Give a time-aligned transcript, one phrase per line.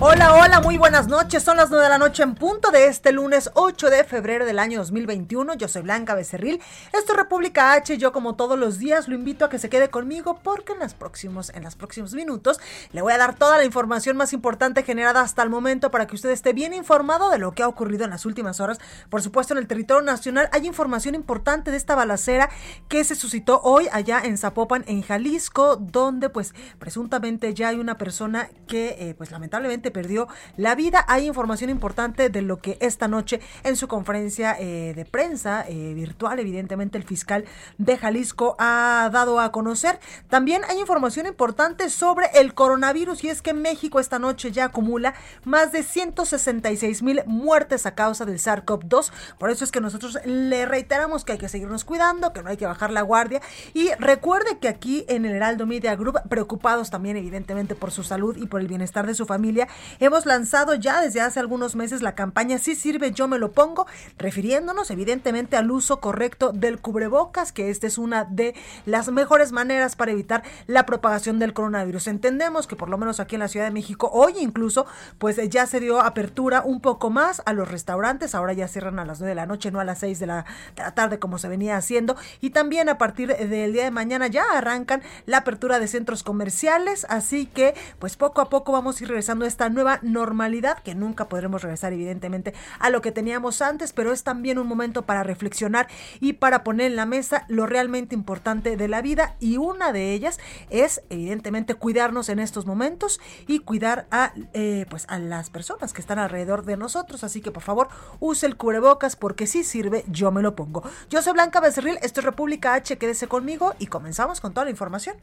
[0.00, 1.44] Hola, hola, muy buenas noches.
[1.44, 4.58] Son las 9 de la noche en punto de este lunes 8 de febrero del
[4.58, 5.54] año 2021.
[5.54, 6.60] Yo soy Blanca Becerril.
[6.92, 7.96] Esto es República H.
[7.96, 10.94] Yo, como todos los días, lo invito a que se quede conmigo porque en, los
[10.94, 12.58] próximos, en los próximos minutos
[12.90, 16.16] le voy a dar toda la información más importante generada hasta el momento para que
[16.16, 18.80] usted esté bien informado de lo que ha ocurrido en las últimas horas.
[19.10, 22.50] Por supuesto, en el territorio nacional hay información importante de esta balacera
[22.88, 27.96] que se suscitó hoy allá en Zapopan, en Jalisco, donde pues presuntamente ya hay una
[27.96, 31.04] persona que eh, pues lamentablemente perdió la vida.
[31.08, 35.94] Hay información importante de lo que esta noche en su conferencia eh, de prensa eh,
[35.94, 37.44] virtual, evidentemente el fiscal
[37.78, 40.00] de Jalisco ha dado a conocer.
[40.28, 45.14] También hay información importante sobre el coronavirus y es que México esta noche ya acumula
[45.44, 49.10] más de 166 mil muertes a causa del SARS-CoV-2.
[49.38, 52.56] Por eso es que nosotros le reiteramos que hay que seguirnos cuidando, que no hay
[52.56, 53.40] que bajar la guardia.
[53.72, 58.36] Y recuerde que aquí en el Heraldo Media Group, preocupados también evidentemente por su salud
[58.36, 59.68] y por el bienestar de su familia,
[60.00, 63.86] Hemos lanzado ya desde hace algunos meses la campaña Si sirve, yo me lo pongo,
[64.18, 68.54] refiriéndonos evidentemente al uso correcto del cubrebocas, que esta es una de
[68.86, 72.08] las mejores maneras para evitar la propagación del coronavirus.
[72.08, 74.86] Entendemos que por lo menos aquí en la Ciudad de México, hoy incluso,
[75.18, 79.04] pues ya se dio apertura un poco más a los restaurantes, ahora ya cierran a
[79.04, 80.44] las 9 de la noche, no a las 6 de la,
[80.76, 84.26] de la tarde como se venía haciendo, y también a partir del día de mañana
[84.26, 89.04] ya arrancan la apertura de centros comerciales, así que pues poco a poco vamos a
[89.04, 93.62] ir regresando a esta nueva normalidad, que nunca podremos regresar evidentemente a lo que teníamos
[93.62, 95.88] antes, pero es también un momento para reflexionar
[96.20, 100.12] y para poner en la mesa lo realmente importante de la vida y una de
[100.12, 100.38] ellas
[100.70, 106.00] es evidentemente cuidarnos en estos momentos y cuidar a eh, pues a las personas que
[106.00, 107.88] están alrededor de nosotros, así que por favor
[108.20, 110.82] use el cubrebocas porque si sirve yo me lo pongo.
[111.10, 114.70] Yo soy Blanca Becerril, esto es República H, quédese conmigo y comenzamos con toda la
[114.70, 115.16] información.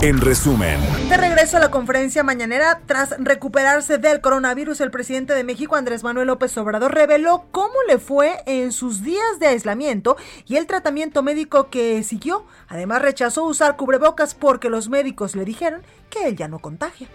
[0.00, 0.78] En resumen,
[1.08, 6.04] De regreso a la conferencia mañanera, tras recuperarse del coronavirus, el presidente de México, Andrés
[6.04, 10.16] Manuel López Obrador, reveló cómo le fue en sus días de aislamiento
[10.46, 12.46] y el tratamiento médico que siguió.
[12.68, 17.08] Además, rechazó usar cubrebocas porque los médicos le dijeron que él ya no contagia.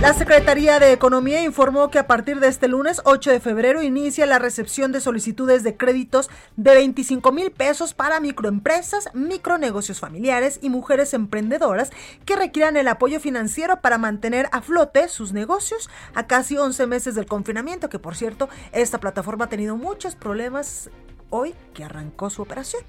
[0.00, 4.24] La Secretaría de Economía informó que a partir de este lunes 8 de febrero inicia
[4.24, 10.70] la recepción de solicitudes de créditos de 25 mil pesos para microempresas, micronegocios familiares y
[10.70, 11.90] mujeres emprendedoras
[12.24, 17.14] que requieran el apoyo financiero para mantener a flote sus negocios a casi 11 meses
[17.14, 20.88] del confinamiento, que por cierto, esta plataforma ha tenido muchos problemas
[21.28, 22.82] hoy que arrancó su operación.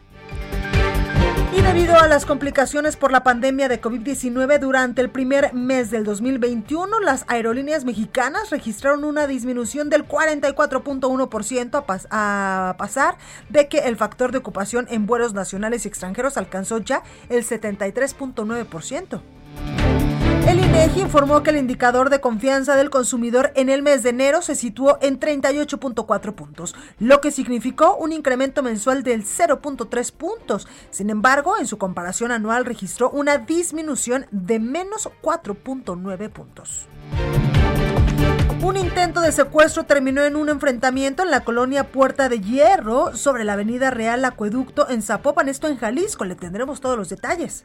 [1.53, 6.05] Y debido a las complicaciones por la pandemia de COVID-19 durante el primer mes del
[6.05, 13.17] 2021, las aerolíneas mexicanas registraron una disminución del 44.1% a, a pasar
[13.49, 19.21] de que el factor de ocupación en vuelos nacionales y extranjeros alcanzó ya el 73.9%.
[20.51, 24.41] El INEGI informó que el indicador de confianza del consumidor en el mes de enero
[24.41, 30.67] se situó en 38.4 puntos, lo que significó un incremento mensual del 0.3 puntos.
[30.89, 36.89] Sin embargo, en su comparación anual registró una disminución de menos 4.9 puntos.
[38.61, 43.45] Un intento de secuestro terminó en un enfrentamiento en la colonia Puerta de Hierro sobre
[43.45, 46.25] la avenida Real Acueducto en Zapopan, esto en Jalisco.
[46.25, 47.63] Le tendremos todos los detalles.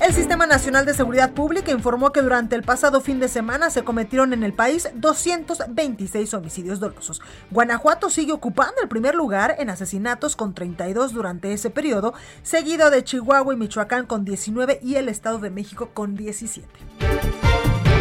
[0.00, 3.84] El Sistema Nacional de Seguridad Pública informó que durante el pasado fin de semana se
[3.84, 7.20] cometieron en el país 226 homicidios dolosos.
[7.50, 13.04] Guanajuato sigue ocupando el primer lugar en asesinatos con 32 durante ese periodo, seguido de
[13.04, 16.66] Chihuahua y Michoacán con 19 y el Estado de México con 17.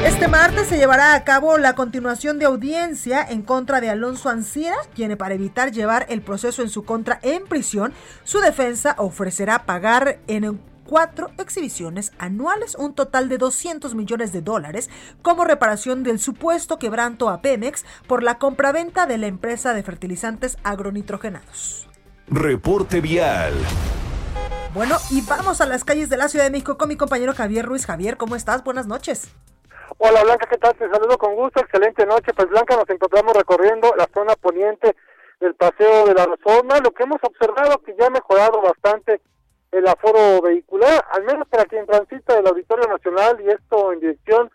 [0.06, 4.76] Este martes se llevará a cabo la continuación de audiencia en contra de Alonso Ancira,
[4.96, 10.20] quien para evitar llevar el proceso en su contra en prisión, su defensa ofrecerá pagar
[10.26, 10.60] en
[10.92, 14.90] cuatro exhibiciones anuales un total de 200 millones de dólares
[15.22, 20.58] como reparación del supuesto quebranto a Pemex por la compraventa de la empresa de fertilizantes
[20.66, 21.88] agronitrogenados.
[22.28, 23.54] reporte vial.
[24.74, 27.66] Bueno, y vamos a las calles de la Ciudad de México con mi compañero Javier
[27.66, 27.86] Ruiz.
[27.86, 28.62] Javier, ¿cómo estás?
[28.62, 29.34] Buenas noches.
[29.98, 30.76] Hola Blanca, ¿qué tal?
[30.76, 32.34] Te saludo con gusto, excelente noche.
[32.36, 34.94] Pues Blanca, nos encontramos recorriendo la zona poniente
[35.40, 36.80] del Paseo de la Reforma.
[36.80, 39.22] Lo que hemos observado que ya ha mejorado bastante
[39.72, 44.52] el aforo vehicular, al menos para quien transita del Auditorio Nacional y esto en dirección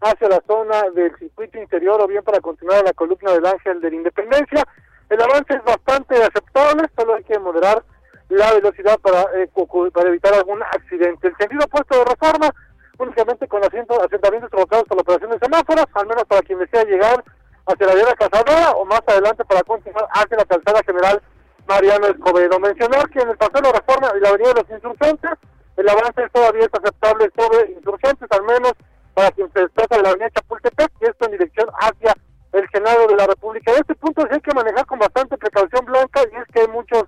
[0.00, 3.80] hacia la zona del circuito interior o bien para continuar a la columna del Ángel
[3.80, 4.64] de la Independencia.
[5.08, 7.82] El avance es bastante aceptable, solo hay que moderar
[8.28, 9.48] la velocidad para, eh,
[9.92, 11.28] para evitar algún accidente.
[11.28, 12.50] El sentido opuesto de reforma,
[12.98, 16.84] únicamente con asientos, asentamientos provocados por la operación de semáforos, al menos para quien desea
[16.84, 17.22] llegar
[17.66, 21.22] hacia la vía Cazadora o más adelante para continuar hacia la calzada general
[21.66, 22.58] Mariano Escobedo.
[22.60, 25.30] Mencionar que en el paseo de la reforma y la avenida de los insurgentes,
[25.76, 28.72] el avance todavía es aceptable sobre insurgentes, al menos
[29.14, 32.14] para quien se desplaza de la avenida Chapultepec, y esto en dirección hacia
[32.52, 33.72] el Senado de la República.
[33.72, 36.68] En este punto sí hay que manejar con bastante precaución blanca y es que hay
[36.68, 37.04] muchos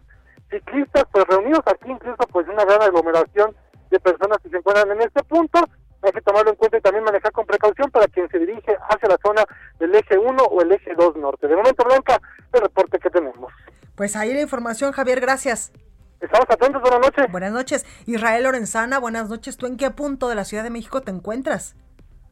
[0.50, 3.54] ciclistas pues reunidos aquí, incluso pues una gran aglomeración
[3.90, 5.60] de personas que se encuentran en este punto.
[6.02, 9.08] Hay que tomarlo en cuenta y también manejar con precaución para quien se dirige hacia
[9.08, 9.44] la zona
[9.80, 11.48] del eje 1 o el eje 2 norte.
[11.48, 12.20] De momento, Blanca,
[12.52, 13.52] el reporte que tenemos.
[13.98, 15.72] Pues ahí la información, Javier, gracias.
[16.20, 17.32] Estamos atentos, buenas noches.
[17.32, 18.04] Buenas noches.
[18.06, 19.56] Israel Lorenzana, buenas noches.
[19.56, 21.74] ¿Tú en qué punto de la Ciudad de México te encuentras?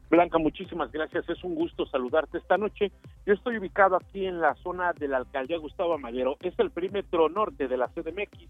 [0.09, 1.27] Blanca, muchísimas gracias.
[1.27, 2.93] Es un gusto saludarte esta noche.
[3.25, 6.37] Yo estoy ubicado aquí en la zona de la alcaldía Gustavo Madero.
[6.39, 8.47] Es el perímetro norte de la CDMX.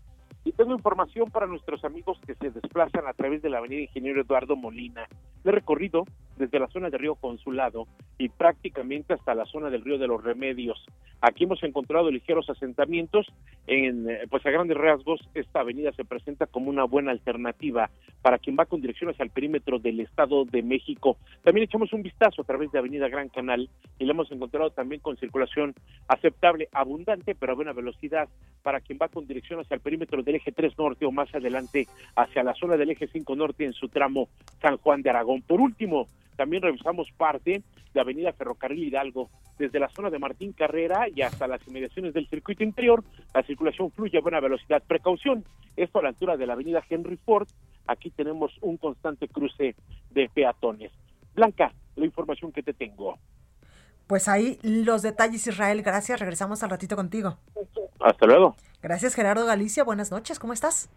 [0.47, 4.21] Y tengo información para nuestros amigos que se desplazan a través de la avenida Ingeniero
[4.21, 5.05] Eduardo Molina.
[5.43, 6.05] He recorrido
[6.37, 7.85] desde la zona del río Consulado
[8.17, 10.85] y prácticamente hasta la zona del río de los Remedios.
[11.19, 13.27] Aquí hemos encontrado ligeros asentamientos.
[13.65, 17.89] En, eh, pues a grandes rasgos, esta avenida se presenta como una buena alternativa
[18.21, 21.17] para quien va con dirección hacia el perímetro del Estado de México.
[21.43, 23.69] También echamos un vistazo a través de Avenida Gran Canal
[23.99, 25.75] y la hemos encontrado también con circulación
[26.07, 28.29] aceptable, abundante, pero a buena velocidad
[28.63, 31.87] para quien va con dirección hacia el perímetro del eje 3 norte o más adelante
[32.15, 34.29] hacia la zona del eje 5 norte en su tramo
[34.61, 35.41] San Juan de Aragón.
[35.41, 37.63] Por último, también revisamos parte
[37.93, 42.27] de Avenida Ferrocarril Hidalgo, desde la zona de Martín Carrera y hasta las inmediaciones del
[42.27, 43.03] circuito interior.
[43.33, 44.83] La circulación fluye a buena velocidad.
[44.87, 45.43] Precaución,
[45.75, 47.47] esto a la altura de la Avenida Henry Ford.
[47.87, 49.75] Aquí tenemos un constante cruce
[50.11, 50.91] de peatones.
[51.33, 53.17] Blanca, la información que te tengo.
[54.05, 55.81] Pues ahí los detalles, Israel.
[55.81, 56.19] Gracias.
[56.19, 57.37] Regresamos al ratito contigo.
[57.99, 58.55] Hasta luego.
[58.81, 59.83] Gracias, Gerardo Galicia.
[59.83, 60.39] Buenas noches.
[60.39, 60.89] ¿Cómo estás?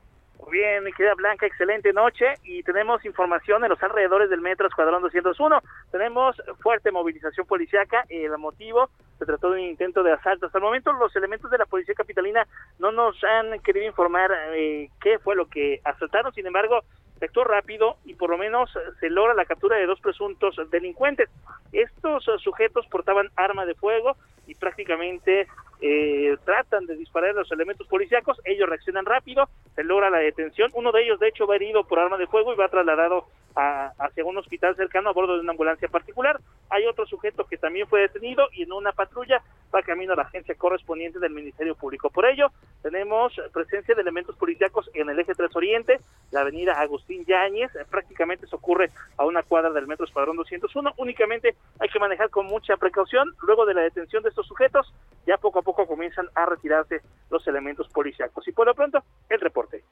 [0.51, 5.03] Bien, mi querida Blanca, excelente noche y tenemos información en los alrededores del metro Escuadrón
[5.03, 5.61] 201.
[5.93, 8.05] Tenemos fuerte movilización policiaca.
[8.09, 10.47] El motivo se trató de un intento de asalto.
[10.47, 12.47] Hasta el momento los elementos de la policía capitalina
[12.79, 16.33] no nos han querido informar eh, qué fue lo que asaltaron.
[16.33, 16.81] Sin embargo,
[17.21, 21.29] se actuó rápido y por lo menos se logra la captura de dos presuntos delincuentes.
[21.71, 24.17] Estos sujetos portaban arma de fuego
[24.47, 25.47] y prácticamente
[25.81, 30.71] eh, tratan de disparar a los elementos policíacos, ellos reaccionan rápido, se logra la detención,
[30.75, 33.93] uno de ellos de hecho va herido por arma de fuego y va trasladado a,
[33.99, 37.87] hacia un hospital cercano a bordo de una ambulancia particular, hay otro sujeto que también
[37.89, 39.43] fue detenido y en una patrulla
[39.75, 42.11] va camino a la agencia correspondiente del Ministerio Público.
[42.11, 42.49] Por ello,
[42.83, 46.01] tenemos presencia de elementos policíacos en el eje 3 Oriente,
[46.31, 51.55] la avenida Agustín Yáñez, prácticamente se ocurre a una cuadra del metro Escuadrón 201, únicamente
[51.79, 54.93] hay que manejar con mucha precaución, luego de la detención de estos sujetos,
[55.31, 58.47] ya poco a poco comienzan a retirarse los elementos policíacos.
[58.49, 59.85] Y por lo pronto, el reporte.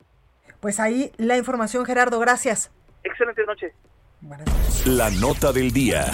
[0.61, 2.73] Pues ahí la información, Gerardo, gracias.
[3.05, 3.73] Excelente noche.
[4.85, 6.07] La nota del día.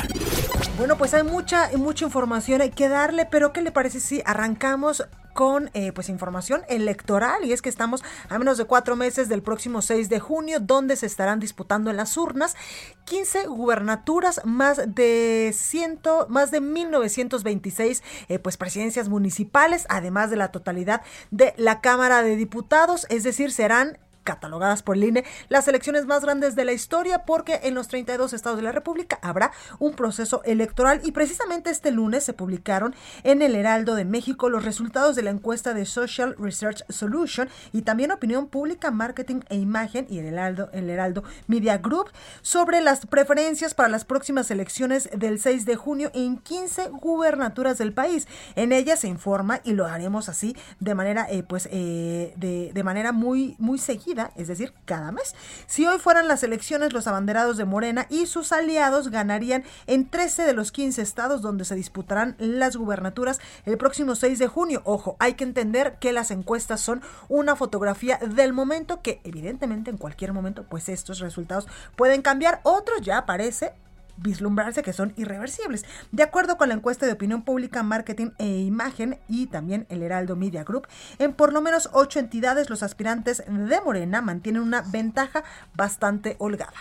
[0.76, 5.71] Bueno, pues hay mucha, mucha información que darle, pero ¿qué le parece si arrancamos con
[5.75, 9.83] eh, pues información electoral y es que estamos a menos de cuatro meses del próximo
[9.83, 12.57] 6 de junio donde se estarán disputando en las urnas
[13.05, 20.53] 15 gubernaturas más de 100 más de 1926 eh, pues presidencias municipales además de la
[20.53, 23.07] totalidad de la Cámara de Diputados.
[23.11, 27.61] Es decir serán catalogadas por el INE las elecciones más grandes de la historia porque
[27.62, 32.25] en los 32 estados de la República habrá un proceso electoral y precisamente este lunes
[32.25, 36.85] se publicaron en el Heraldo de México los resultados de la encuesta de Social Research
[36.88, 42.11] Solution y también Opinión Pública, Marketing e Imagen y el Heraldo, el Heraldo Media Group
[42.43, 47.93] sobre las preferencias para las próximas elecciones del 6 de junio en 15 gubernaturas del
[47.93, 48.26] país.
[48.57, 52.83] En ellas se informa y lo haremos así de manera eh, pues eh, de, de
[52.83, 55.35] manera muy muy seguida es decir, cada mes.
[55.66, 60.44] Si hoy fueran las elecciones, los abanderados de Morena y sus aliados ganarían en 13
[60.44, 64.83] de los 15 estados donde se disputarán las gubernaturas el próximo 6 de junio.
[64.85, 69.99] Ojo, hay que entender que las encuestas son una fotografía del momento que evidentemente en
[69.99, 71.66] cualquier momento pues estos resultados
[71.97, 72.61] pueden cambiar.
[72.62, 73.73] Otros ya aparece
[74.16, 75.85] vislumbrarse que son irreversibles.
[76.12, 80.37] De acuerdo con la encuesta de opinión pública, marketing e imagen y también el Heraldo
[80.37, 80.87] Media Group,
[81.18, 85.44] en por lo menos ocho entidades los aspirantes de Morena mantienen una ventaja
[85.75, 86.75] bastante holgada.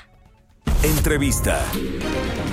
[0.83, 1.59] Entrevista.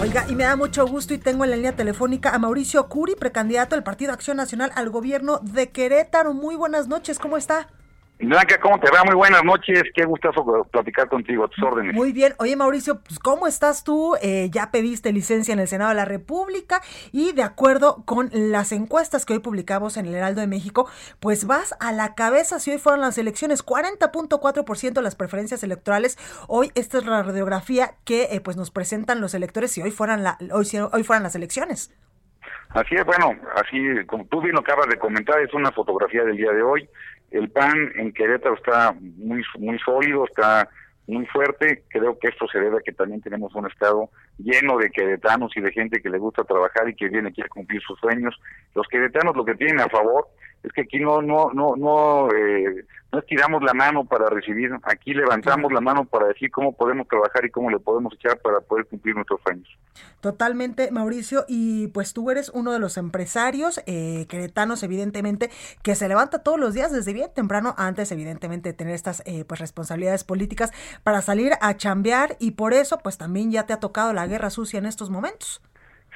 [0.01, 3.17] Oiga, y me da mucho gusto y tengo en la línea telefónica a Mauricio Curi,
[3.17, 6.33] precandidato del Partido Acción Nacional al gobierno de Querétaro.
[6.33, 7.69] Muy buenas noches, ¿cómo está?
[8.29, 9.03] Blanca, ¿cómo te va?
[9.05, 9.83] Muy buenas noches.
[9.95, 11.95] Qué gustazo platicar contigo, a tus órdenes.
[11.95, 12.35] Muy bien.
[12.39, 14.15] Oye, Mauricio, pues, ¿cómo estás tú?
[14.21, 18.73] Eh, ya pediste licencia en el Senado de la República y de acuerdo con las
[18.73, 22.71] encuestas que hoy publicamos en el Heraldo de México, pues vas a la cabeza si
[22.71, 23.65] hoy fueron las elecciones.
[23.65, 26.19] 40.4% de las preferencias electorales.
[26.47, 30.23] Hoy esta es la radiografía que eh, pues nos presentan los electores si hoy fueran,
[30.23, 31.95] la, hoy, hoy fueran las elecciones.
[32.71, 36.37] Así es, bueno, así como tú bien lo acabas de comentar, es una fotografía del
[36.37, 36.89] día de hoy.
[37.31, 40.69] El PAN en Querétaro está muy, muy sólido, está
[41.07, 41.85] muy fuerte.
[41.89, 45.61] Creo que esto se debe a que también tenemos un estado lleno de queretanos y
[45.61, 48.39] de gente que le gusta trabajar y que viene aquí a cumplir sus sueños.
[48.75, 50.29] Los queretanos lo que tienen a favor
[50.63, 55.13] es que aquí no no no no eh, no estiramos la mano para recibir, aquí
[55.13, 58.87] levantamos la mano para decir cómo podemos trabajar y cómo le podemos echar para poder
[58.87, 59.69] cumplir nuestros sueños.
[60.21, 65.51] Totalmente, Mauricio, y pues tú eres uno de los empresarios eh, queretanos, evidentemente,
[65.83, 69.45] que se levanta todos los días desde bien temprano, antes evidentemente de tener estas eh,
[69.45, 70.71] pues responsabilidades políticas
[71.03, 74.51] para salir a chambear y por eso pues también ya te ha tocado la guerra
[74.51, 75.61] sucia en estos momentos.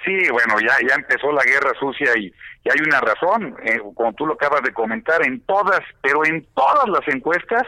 [0.05, 2.33] Sí, bueno, ya, ya empezó la guerra sucia y,
[2.71, 6.89] hay una razón, eh, como tú lo acabas de comentar, en todas, pero en todas
[6.89, 7.63] las encuestas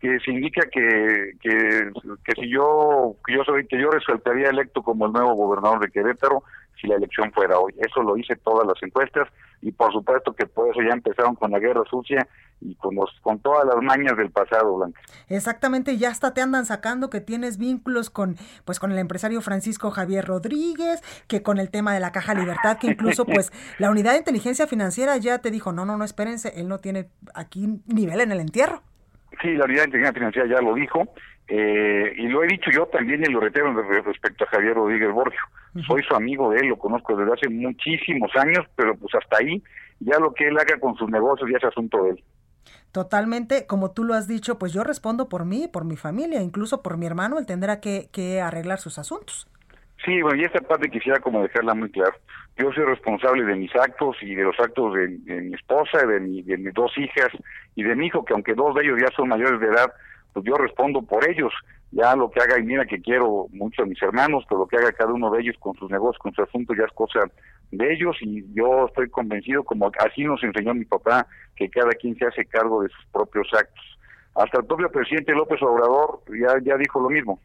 [0.00, 1.90] que se indica que, que,
[2.24, 5.90] que si yo, que yo soy, que yo resultaría electo como el nuevo gobernador de
[5.90, 6.44] Querétaro,
[6.80, 7.74] si la elección fuera hoy.
[7.78, 9.28] Eso lo hice todas las encuestas
[9.62, 12.26] y por supuesto que por eso ya empezaron con la guerra sucia
[12.60, 15.00] y con los con todas las mañas del pasado, Blanca.
[15.28, 19.90] Exactamente, ya hasta te andan sacando que tienes vínculos con pues con el empresario Francisco
[19.90, 24.12] Javier Rodríguez, que con el tema de la Caja Libertad, que incluso pues la Unidad
[24.12, 28.20] de Inteligencia Financiera ya te dijo, "No, no, no, espérense, él no tiene aquí nivel
[28.20, 28.82] en el entierro."
[29.42, 31.04] Sí, la Unidad de Inteligencia Financiera ya lo dijo.
[31.48, 33.72] Eh, y lo he dicho yo también y lo reitero
[34.02, 35.40] respecto a Javier Rodríguez Borgio.
[35.86, 39.62] Soy su amigo de él, lo conozco desde hace muchísimos años, pero pues hasta ahí,
[40.00, 42.24] ya lo que él haga con sus negocios ya es asunto de él.
[42.90, 46.82] Totalmente, como tú lo has dicho, pues yo respondo por mí, por mi familia, incluso
[46.82, 49.46] por mi hermano, él tendrá que, que arreglar sus asuntos.
[50.04, 52.16] Sí, bueno, y esta parte quisiera como dejarla muy clara.
[52.56, 56.42] Yo soy responsable de mis actos y de los actos de, mi esposa, de, mi,
[56.42, 57.28] de mis dos hijas
[57.74, 59.92] y de mi hijo, que aunque dos de ellos ya son mayores de edad,
[60.36, 61.50] pues yo respondo por ellos.
[61.92, 64.76] Ya lo que haga, y mira que quiero mucho a mis hermanos, pero lo que
[64.76, 67.20] haga cada uno de ellos con sus negocios, con su asunto, ya es cosa
[67.70, 71.26] de ellos y yo estoy convencido, como así nos enseñó mi papá,
[71.56, 73.98] que cada quien se hace cargo de sus propios actos.
[74.34, 77.40] Hasta el propio presidente López Obrador ya, ya dijo lo mismo.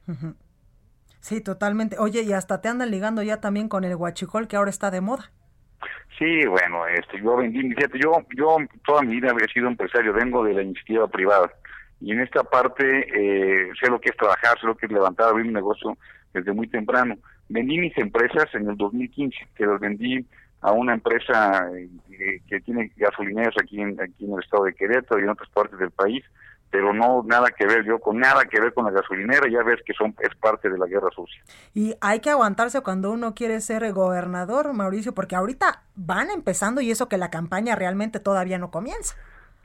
[1.21, 1.97] Sí, totalmente.
[1.97, 4.99] Oye, y hasta te andan ligando ya también con el guachicol que ahora está de
[4.99, 5.31] moda.
[6.19, 10.43] Sí, bueno, este, yo vendí, fíjate, yo, yo toda mi vida he sido empresario, vengo
[10.43, 11.49] de la iniciativa privada
[12.01, 15.29] y en esta parte eh, sé lo que es trabajar, sé lo que es levantar,
[15.29, 15.97] abrir un negocio
[16.33, 17.15] desde muy temprano.
[17.47, 20.25] Vendí mis empresas en el 2015, que las vendí
[20.61, 25.19] a una empresa eh, que tiene gasolineras aquí en, aquí en el estado de Querétaro
[25.19, 26.23] y en otras partes del país,
[26.71, 29.81] pero no nada que ver yo con nada que ver con la gasolinera, ya ves
[29.85, 31.43] que son es parte de la guerra sucia.
[31.73, 36.89] Y hay que aguantarse cuando uno quiere ser gobernador, Mauricio, porque ahorita van empezando y
[36.89, 39.15] eso que la campaña realmente todavía no comienza.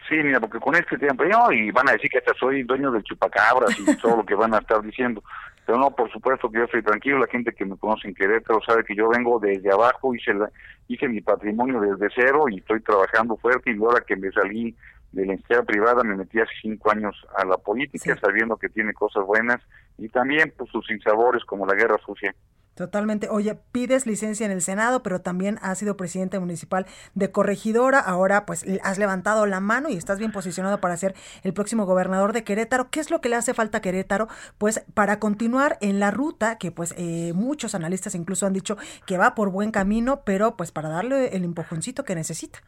[0.09, 3.03] Sí, mira, porque con este tiempo, y van a decir que hasta soy dueño del
[3.03, 5.23] chupacabras y todo lo que van a estar diciendo.
[5.65, 8.61] Pero no, por supuesto que yo estoy tranquilo, la gente que me conoce en Querétaro
[8.65, 10.49] sabe que yo vengo desde abajo, hice, la,
[10.87, 14.77] hice mi patrimonio desde cero y estoy trabajando fuerte y ahora que me salí
[15.11, 18.93] de la entidad privada me metí hace cinco años a la política sabiendo que tiene
[18.93, 19.61] cosas buenas
[19.99, 22.35] y también pues sus sinsabores como la guerra sucia.
[22.77, 23.31] Totalmente.
[23.31, 27.99] Oye, pides licencia en el Senado, pero también has sido presidente municipal de Corregidora.
[27.99, 32.35] Ahora, pues, has levantado la mano y estás bien posicionado para ser el próximo gobernador
[32.35, 32.91] de Querétaro.
[32.91, 34.29] ¿Qué es lo que le hace falta a Querétaro?
[34.59, 39.17] Pues, para continuar en la ruta que, pues, eh, muchos analistas incluso han dicho que
[39.17, 42.59] va por buen camino, pero, pues, para darle el empujoncito que necesita.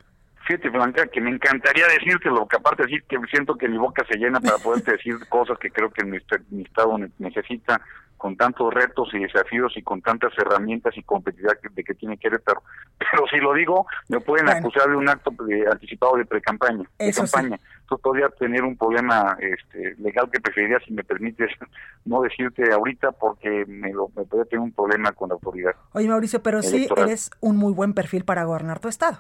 [0.49, 3.77] Fíjate, Blanca, que me encantaría decirte lo que aparte de decir que siento que mi
[3.77, 6.17] boca se llena para poderte decir cosas que creo que mi,
[6.49, 7.83] mi estado necesita
[8.17, 12.63] con tantos retos y desafíos y con tantas herramientas y competitividad de que tiene Querétaro.
[12.99, 15.35] Pero si lo digo, me pueden acusar de un acto
[15.71, 16.89] anticipado de pre-campaña.
[16.99, 17.61] De campaña.
[17.83, 21.51] Entonces podría tener un problema este, legal que preferiría, si me permites,
[22.07, 25.73] no decirte ahorita porque me, lo, me podría tener un problema con la autoridad.
[25.93, 29.19] Oye, Mauricio, pero sí eres un muy buen perfil para gobernar tu estado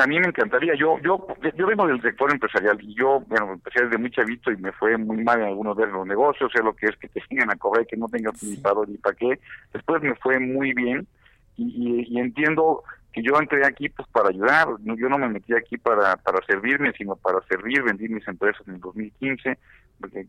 [0.00, 1.26] a mí me encantaría, yo yo
[1.56, 4.96] yo vengo del sector empresarial y yo, bueno, empecé desde muy chavito y me fue
[4.96, 7.56] muy mal en algunos de los negocios, sé lo que es que te vengan a
[7.56, 9.38] cobrar y que no tengas ni para ni para qué.
[9.72, 11.06] Después me fue muy bien
[11.56, 15.76] y, y, entiendo que yo entré aquí pues para ayudar, yo no me metí aquí
[15.76, 19.56] para, para servirme, sino para servir, vendí mis empresas en el 2015,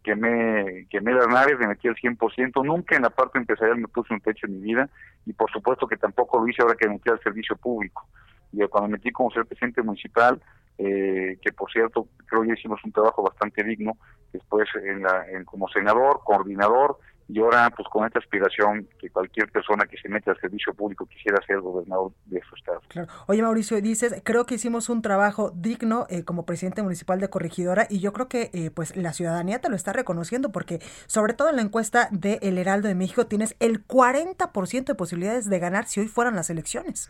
[0.03, 4.13] quemé, quemé las naves, me metí al 100%, nunca en la parte empresarial me puse
[4.13, 4.89] un techo en mi vida
[5.25, 8.07] y por supuesto que tampoco lo hice ahora que me metí al servicio público.
[8.55, 10.41] Y cuando me metí como ser presidente municipal,
[10.77, 13.93] eh, que por cierto creo que hicimos un trabajo bastante digno,
[14.33, 16.97] después en la, en, como senador, coordinador,
[17.27, 21.05] y ahora pues con esta aspiración que cualquier persona que se mete al servicio público
[21.07, 22.81] quisiera ser gobernador de su estado.
[22.87, 23.07] Claro.
[23.27, 27.87] Oye Mauricio, dices, creo que hicimos un trabajo digno eh, como presidente municipal de Corregidora
[27.89, 31.49] y yo creo que eh, pues la ciudadanía te lo está reconociendo porque sobre todo
[31.49, 35.85] en la encuesta de El Heraldo de México tienes el 40% de posibilidades de ganar
[35.85, 37.09] si hoy fueran las elecciones.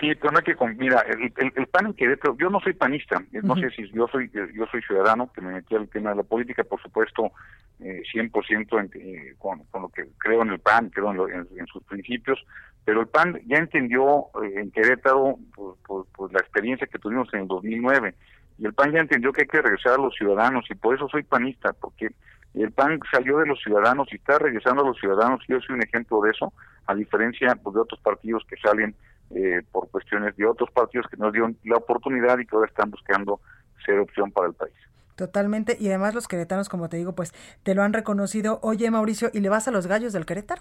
[0.00, 3.22] Sí, pero no hay que mira, el, el, PAN en Querétaro, yo no soy panista,
[3.42, 6.22] no sé si yo soy yo soy ciudadano que me metí al tema de la
[6.22, 7.32] política, por supuesto,
[7.80, 12.44] eh, 100% en, eh, con, lo que creo en el PAN, creo en, sus principios,
[12.84, 17.40] pero el PAN ya entendió eh, en Querétaro por, por, la experiencia que tuvimos en
[17.40, 18.14] el 2009
[18.58, 21.08] y el PAN ya entendió que hay que regresar a los ciudadanos y por eso
[21.08, 22.10] soy panista, porque
[22.54, 25.76] el PAN salió de los ciudadanos y está regresando a los ciudadanos y yo soy
[25.76, 26.52] un ejemplo de eso,
[26.86, 28.94] a diferencia pues, de otros partidos que salen
[29.34, 32.90] eh, por cuestiones de otros partidos que nos dieron la oportunidad y que ahora están
[32.90, 33.40] buscando
[33.84, 34.74] ser opción para el país.
[35.16, 38.60] Totalmente, y además los queretanos, como te digo, pues te lo han reconocido.
[38.62, 40.60] Oye, Mauricio, ¿y le vas a los gallos del Querétaro?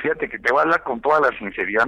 [0.00, 1.86] Fíjate que te voy a hablar con toda la sinceridad,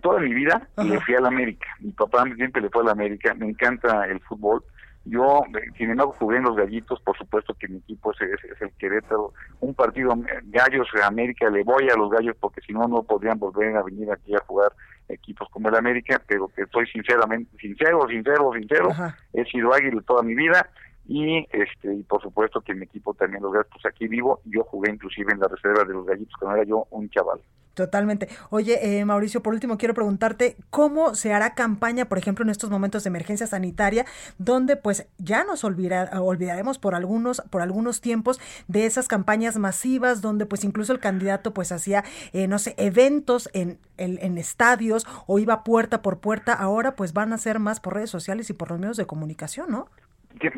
[0.00, 1.66] toda mi vida le fui a la América.
[1.80, 4.64] Mi papá siempre le fue a la América, me encanta el fútbol,
[5.04, 5.42] yo,
[5.76, 8.20] sin embargo, jugué en los gallitos, por supuesto que mi equipo es,
[8.60, 9.32] el Querétaro.
[9.60, 13.02] Un partido, eh, Gallos de América, le voy a los gallos porque si no, no
[13.02, 14.72] podrían volver a venir aquí a jugar
[15.08, 18.88] equipos como el América, pero que estoy sinceramente, sincero, sincero, sincero,
[19.34, 20.70] he sido águila toda mi vida
[21.06, 24.90] y este y por supuesto que mi equipo también los gallos, aquí vivo, yo jugué
[24.90, 27.40] inclusive en la reserva de los gallitos cuando era yo un chaval.
[27.74, 28.28] Totalmente.
[28.50, 32.70] Oye, eh, Mauricio, por último quiero preguntarte cómo se hará campaña, por ejemplo, en estos
[32.70, 34.06] momentos de emergencia sanitaria,
[34.38, 40.46] donde pues ya nos olvidaremos por algunos, por algunos tiempos de esas campañas masivas, donde
[40.46, 45.64] pues incluso el candidato pues hacía, eh, no sé, eventos en, en, estadios o iba
[45.64, 46.52] puerta por puerta.
[46.52, 49.70] Ahora pues van a ser más por redes sociales y por los medios de comunicación,
[49.70, 49.88] ¿no?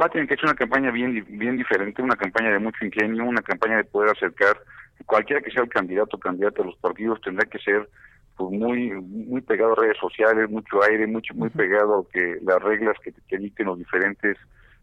[0.01, 3.25] Va a tener que hacer una campaña bien, bien diferente, una campaña de mucho ingenio,
[3.25, 4.59] una campaña de poder acercar
[5.05, 7.89] cualquiera que sea el candidato o candidato de los partidos tendrá que ser
[8.37, 12.63] pues muy muy pegado a redes sociales, mucho aire, mucho muy pegado a que las
[12.63, 14.37] reglas que, que dicten los diferentes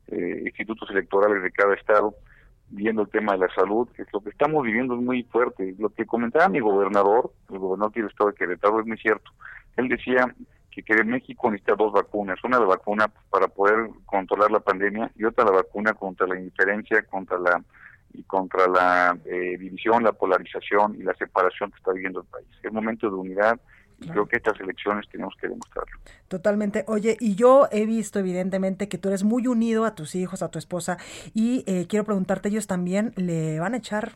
[0.08, 2.16] eh, institutos electorales de cada estado,
[2.70, 5.76] viendo el tema de la salud, que lo que estamos viviendo es muy fuerte.
[5.78, 9.32] Lo que comentaba mi gobernador, el gobernador del estado de Querétaro, es muy cierto.
[9.78, 10.34] Él decía
[10.72, 13.90] que, que México necesita dos vacunas, una la vacuna para poder
[14.24, 17.62] controlar la pandemia y otra la vacuna contra la indiferencia, contra la
[18.14, 22.48] y contra la eh, división, la polarización y la separación que está viviendo el país.
[22.62, 23.60] Es momento de unidad
[24.00, 25.98] y creo que estas elecciones tenemos que demostrarlo.
[26.28, 26.84] Totalmente.
[26.88, 30.50] Oye, y yo he visto evidentemente que tú eres muy unido a tus hijos, a
[30.50, 30.98] tu esposa,
[31.34, 34.14] y eh, quiero preguntarte, ¿ellos también le van a echar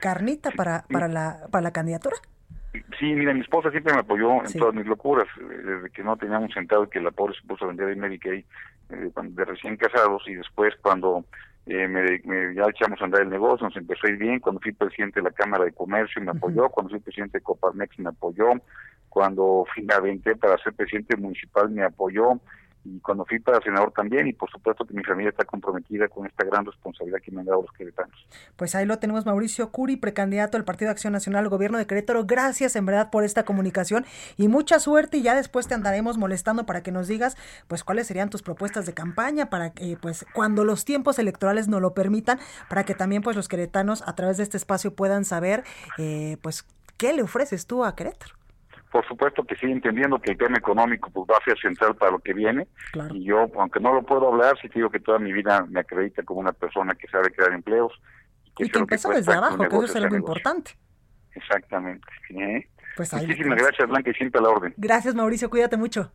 [0.00, 2.16] carnita para, para, la, para la candidatura?
[2.98, 6.16] Sí, mira, mi esposa siempre me apoyó en todas mis locuras, eh, desde que no
[6.16, 8.44] teníamos sentado y que la pobre se puso a vender el Medicaid
[8.88, 11.24] de recién casados y después cuando
[11.66, 14.72] eh, me, ya echamos a andar el negocio, nos empezó a ir bien, cuando fui
[14.72, 18.50] presidente de la Cámara de Comercio me apoyó, cuando fui presidente de Coparmex me apoyó,
[19.08, 22.40] cuando fui a para ser presidente municipal me apoyó,
[22.84, 26.26] y cuando fui para senador también, y por supuesto que mi familia está comprometida con
[26.26, 28.14] esta gran responsabilidad que me han dado los queretanos.
[28.56, 32.24] Pues ahí lo tenemos, Mauricio Curi, precandidato del Partido Acción Nacional al Gobierno de Querétaro.
[32.26, 34.04] Gracias en verdad por esta comunicación
[34.36, 37.36] y mucha suerte y ya después te andaremos molestando para que nos digas
[37.68, 41.80] pues cuáles serían tus propuestas de campaña para que pues cuando los tiempos electorales nos
[41.80, 45.64] lo permitan, para que también pues los queretanos a través de este espacio puedan saber
[45.98, 46.66] eh, pues
[46.96, 48.43] qué le ofreces tú a Querétaro
[48.94, 52.12] por supuesto que sí, entendiendo que el tema económico pues, va a ser central para
[52.12, 52.68] lo que viene.
[53.10, 56.22] Y yo, aunque no lo puedo hablar, sí digo que toda mi vida me acredita
[56.22, 57.92] como una persona que sabe crear empleos.
[58.56, 60.78] Y que, empezó desde abajo, que eso es algo importante.
[61.32, 62.06] Exactamente.
[62.96, 64.74] Pues Muchísimas gracias, Blanca, y siempre a la orden.
[64.76, 66.12] Gracias, Mauricio, cuídate mucho.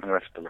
[0.00, 0.40] Gracias, hasta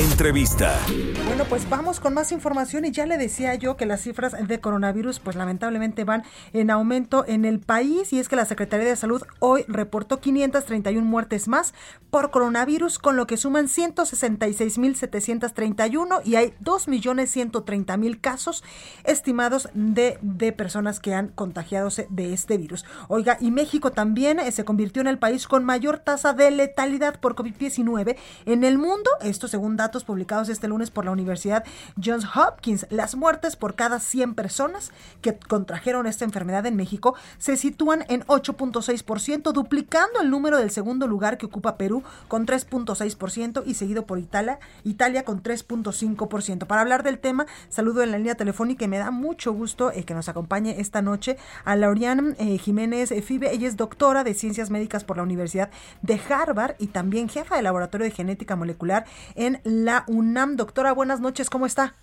[0.00, 0.80] Entrevista.
[1.26, 4.58] Bueno, pues vamos con más información y ya le decía yo que las cifras de
[4.58, 8.96] coronavirus pues lamentablemente van en aumento en el país y es que la Secretaría de
[8.96, 11.74] Salud hoy reportó 531 muertes más
[12.08, 18.64] por coronavirus con lo que suman 166.731 y hay 2.130.000 casos
[19.04, 22.86] estimados de, de personas que han contagiado de este virus.
[23.08, 27.20] Oiga, y México también eh, se convirtió en el país con mayor tasa de letalidad
[27.20, 31.64] por COVID-19 en el mundo, esto según datos datos publicados este lunes por la Universidad
[32.00, 32.86] Johns Hopkins.
[32.90, 38.22] Las muertes por cada 100 personas que contrajeron esta enfermedad en México se sitúan en
[38.26, 44.20] 8.6%, duplicando el número del segundo lugar que ocupa Perú con 3.6% y seguido por
[44.20, 46.66] Italia, Italia con 3.5%.
[46.66, 50.04] Para hablar del tema, saludo en la línea telefónica y me da mucho gusto eh,
[50.04, 53.52] que nos acompañe esta noche a Laurian eh, Jiménez Fibe.
[53.52, 55.70] Ella es doctora de Ciencias Médicas por la Universidad
[56.02, 60.56] de Harvard y también jefa del Laboratorio de Genética Molecular en la UNAM.
[60.56, 61.94] Doctora, buenas noches, ¿cómo está?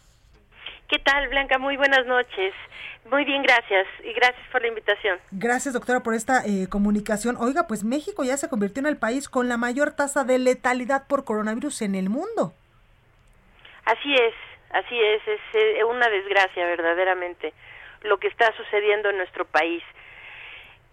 [0.88, 1.58] ¿Qué tal, Blanca?
[1.58, 2.54] Muy buenas noches.
[3.12, 3.88] Muy bien, gracias.
[4.04, 5.20] Y gracias por la invitación.
[5.32, 7.38] Gracias, doctora, por esta eh, comunicación.
[7.40, 11.08] Oiga, pues México ya se convirtió en el país con la mayor tasa de letalidad
[11.08, 12.54] por coronavirus en el mundo.
[13.86, 14.34] Así es,
[14.72, 15.22] así es.
[15.28, 17.54] Es eh, una desgracia, verdaderamente,
[18.04, 19.84] lo que está sucediendo en nuestro país.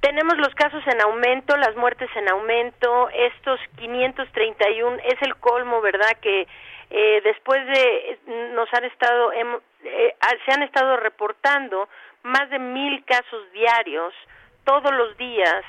[0.00, 6.10] Tenemos los casos en aumento, las muertes en aumento, estos 531 es el colmo, ¿verdad?
[6.20, 6.46] Que
[6.90, 8.18] eh, después de
[8.54, 10.16] nos han estado eh,
[10.46, 11.88] se han estado reportando
[12.22, 14.14] más de mil casos diarios
[14.64, 15.64] todos los días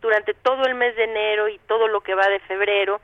[0.00, 3.00] durante todo el mes de enero y todo lo que va de febrero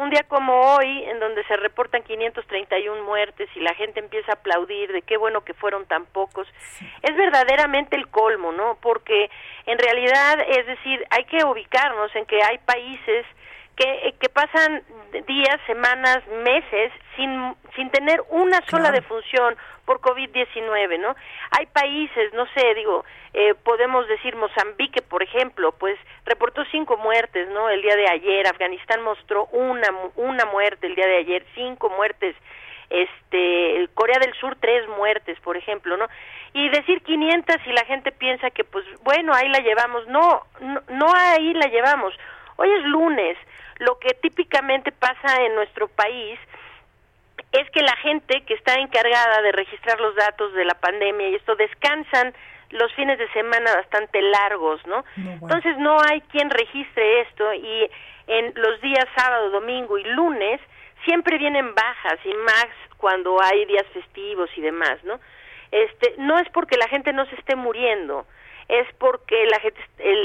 [0.00, 4.34] un día como hoy, en donde se reportan 531 muertes y la gente empieza a
[4.36, 6.48] aplaudir de qué bueno que fueron tan pocos,
[7.02, 8.78] es verdaderamente el colmo, ¿no?
[8.80, 9.30] Porque
[9.66, 13.26] en realidad, es decir, hay que ubicarnos en que hay países
[13.76, 14.82] que, que pasan
[15.26, 21.16] días, semanas, meses sin, sin tener una sola defunción por COVID-19, ¿no?
[21.50, 27.48] Hay países, no sé, digo, eh, podemos decir Mozambique, por ejemplo, pues reportó cinco muertes,
[27.48, 27.68] ¿no?
[27.68, 32.36] El día de ayer, Afganistán mostró una, una muerte el día de ayer, cinco muertes,
[32.88, 36.06] este, Corea del Sur tres muertes, por ejemplo, ¿no?
[36.52, 40.82] Y decir 500 y la gente piensa que, pues, bueno, ahí la llevamos, no, no,
[40.88, 42.14] no ahí la llevamos.
[42.56, 43.38] Hoy es lunes,
[43.80, 46.38] lo que típicamente pasa en nuestro país
[47.52, 51.34] es que la gente que está encargada de registrar los datos de la pandemia y
[51.34, 52.32] esto descansan
[52.70, 55.04] los fines de semana bastante largos, ¿no?
[55.16, 57.90] Entonces no hay quien registre esto y
[58.28, 60.60] en los días sábado, domingo y lunes
[61.04, 65.18] siempre vienen bajas y más cuando hay días festivos y demás, ¿no?
[65.72, 68.26] Este, no es porque la gente no se esté muriendo,
[68.68, 69.80] es porque la gente,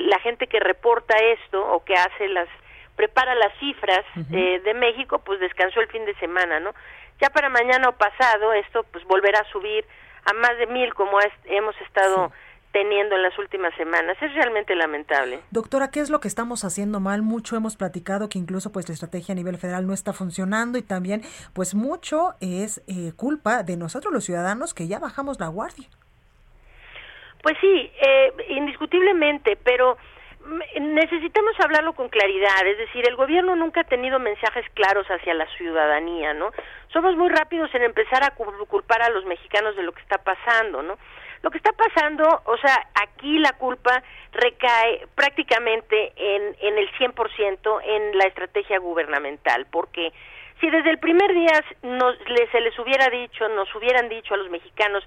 [0.08, 2.50] la gente que reporta esto o que hace las
[2.96, 6.74] prepara las cifras eh, de México, pues descansó el fin de semana, ¿no?
[7.22, 9.86] Ya para mañana o pasado esto pues volverá a subir
[10.26, 12.32] a más de mil como hemos estado
[12.76, 14.18] teniendo en las últimas semanas.
[14.22, 15.40] Es realmente lamentable.
[15.50, 17.22] Doctora, ¿qué es lo que estamos haciendo mal?
[17.22, 20.82] Mucho hemos platicado que incluso pues la estrategia a nivel federal no está funcionando y
[20.82, 21.22] también
[21.54, 25.88] pues mucho es eh, culpa de nosotros los ciudadanos que ya bajamos la guardia.
[27.42, 29.98] Pues sí, eh, indiscutiblemente, pero
[30.80, 35.48] necesitamos hablarlo con claridad, es decir, el gobierno nunca ha tenido mensajes claros hacia la
[35.58, 36.52] ciudadanía, ¿no?
[36.94, 40.82] Somos muy rápidos en empezar a culpar a los mexicanos de lo que está pasando,
[40.84, 40.98] ¿no?
[41.42, 47.82] Lo que está pasando, o sea, aquí la culpa recae prácticamente en, en el 100%
[47.84, 50.12] en la estrategia gubernamental, porque
[50.60, 52.18] si desde el primer día nos,
[52.52, 55.04] se les hubiera dicho, nos hubieran dicho a los mexicanos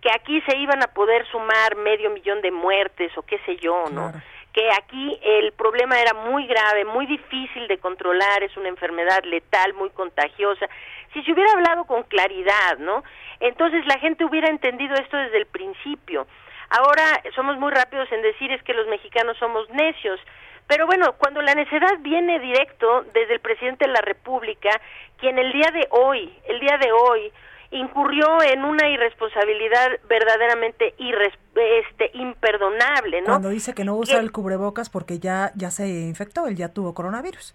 [0.00, 3.84] que aquí se iban a poder sumar medio millón de muertes o qué sé yo,
[3.92, 4.12] ¿no?
[4.52, 9.74] Que aquí el problema era muy grave, muy difícil de controlar, es una enfermedad letal,
[9.74, 10.68] muy contagiosa.
[11.12, 13.04] Si se hubiera hablado con claridad, ¿no?
[13.38, 16.26] Entonces la gente hubiera entendido esto desde el principio.
[16.70, 20.20] Ahora somos muy rápidos en decir es que los mexicanos somos necios.
[20.66, 24.70] Pero bueno, cuando la necedad viene directo desde el presidente de la República,
[25.18, 27.32] quien el día de hoy, el día de hoy,
[27.70, 33.26] incurrió en una irresponsabilidad verdaderamente este, imperdonable, ¿no?
[33.26, 36.94] Cuando dice que no usa el cubrebocas porque ya, ya se infectó, él ya tuvo
[36.94, 37.54] coronavirus.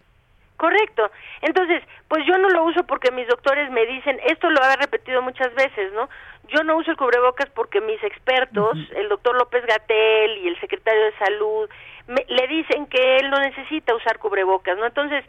[0.57, 1.11] Correcto.
[1.41, 5.21] Entonces, pues yo no lo uso porque mis doctores me dicen, esto lo ha repetido
[5.21, 6.07] muchas veces, ¿no?
[6.47, 11.03] Yo no uso el cubrebocas porque mis expertos, el doctor López Gatel y el secretario
[11.05, 11.69] de Salud,
[12.07, 14.85] le dicen que él no necesita usar cubrebocas, ¿no?
[14.85, 15.25] Entonces,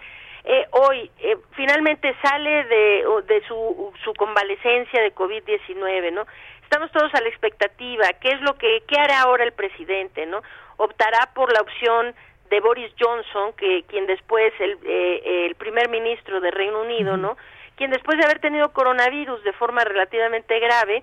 [0.48, 6.24] eh, hoy eh, finalmente sale de, de su, su convalecencia de COVID-19, ¿no?
[6.62, 10.42] Estamos todos a la expectativa, ¿qué es lo que, qué hará ahora el presidente, ¿no?
[10.76, 12.14] Optará por la opción
[12.48, 17.36] de Boris Johnson, que quien después, el, eh, el primer ministro de Reino Unido, ¿no?
[17.74, 21.02] Quien después de haber tenido coronavirus de forma relativamente grave,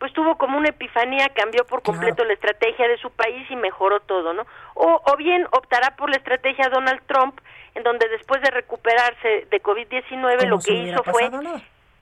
[0.00, 4.00] pues tuvo como una epifanía, cambió por completo la estrategia de su país y mejoró
[4.00, 4.46] todo, ¿no?
[4.74, 7.38] O, o bien optará por la estrategia Donald Trump,
[7.74, 11.30] en donde después de recuperarse de COVID-19 lo que hizo fue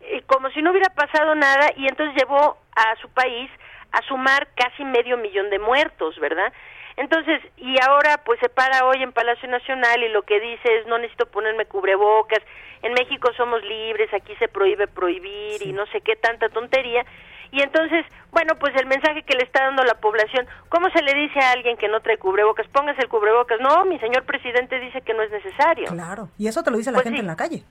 [0.00, 3.50] eh, como si no hubiera pasado nada y entonces llevó a su país
[3.90, 6.52] a sumar casi medio millón de muertos, ¿verdad?
[6.96, 10.86] Entonces, y ahora pues se para hoy en Palacio Nacional y lo que dice es
[10.86, 12.42] no necesito ponerme cubrebocas,
[12.82, 17.04] en México somos libres, aquí se prohíbe prohibir y no sé qué tanta tontería.
[17.50, 21.14] Y entonces, bueno, pues el mensaje que le está dando la población, ¿cómo se le
[21.14, 22.66] dice a alguien que no trae cubrebocas?
[22.68, 23.58] Póngase el cubrebocas.
[23.60, 25.86] No, mi señor presidente dice que no es necesario.
[25.86, 27.20] Claro, y eso te lo dice la Pues gente sí.
[27.22, 27.62] en la calle.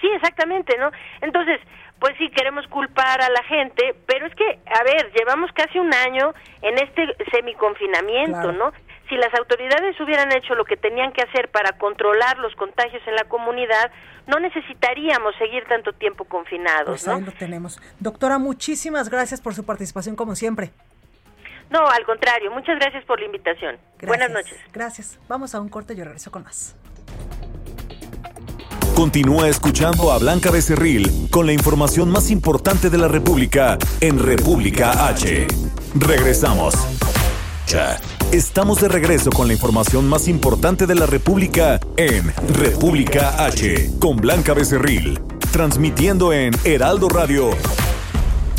[0.00, 0.90] Sí, exactamente, ¿no?
[1.20, 1.60] Entonces,
[2.00, 5.92] pues sí, queremos culpar a la gente, pero es que, a ver, llevamos casi un
[5.94, 8.52] año en este semiconfinamiento, Claro.
[8.52, 8.72] ¿no?
[9.08, 13.14] Si las autoridades hubieran hecho lo que tenían que hacer para controlar los contagios en
[13.14, 13.90] la comunidad,
[14.26, 17.14] no necesitaríamos seguir tanto tiempo confinados, Pues ¿no?
[17.16, 17.80] ahí lo tenemos.
[17.98, 20.70] Doctora, muchísimas gracias por su participación como siempre.
[21.70, 23.76] No, al contrario, muchas gracias por la invitación.
[23.98, 24.08] Gracias.
[24.08, 24.58] Buenas noches.
[24.72, 25.18] Gracias.
[25.28, 26.76] Vamos a un corte y yo regreso con más.
[28.94, 35.08] Continúa escuchando a Blanca Becerril con la información más importante de la República en República
[35.08, 35.46] H.
[35.98, 36.74] Regresamos.
[38.32, 44.18] Estamos de regreso con la información más importante de la República en República H con
[44.18, 45.18] Blanca Becerril,
[45.52, 47.48] transmitiendo en Heraldo Radio.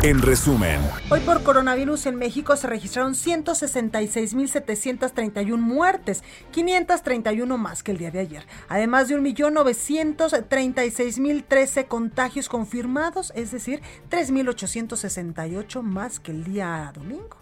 [0.02, 0.80] En resumen,
[1.12, 8.18] Hoy por coronavirus en México se registraron 166.731 muertes, 531 más que el día de
[8.20, 17.38] ayer, además de 1.936.013 contagios confirmados, es decir, 3.868 más que el día domingo.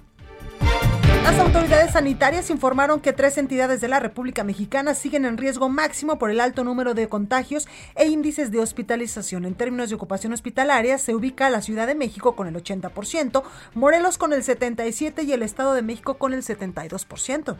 [1.23, 6.17] Las autoridades sanitarias informaron que tres entidades de la República Mexicana siguen en riesgo máximo
[6.17, 9.45] por el alto número de contagios e índices de hospitalización.
[9.45, 13.43] En términos de ocupación hospitalaria, se ubica la Ciudad de México con el 80%,
[13.75, 17.55] Morelos con el 77% y el Estado de México con el 72%.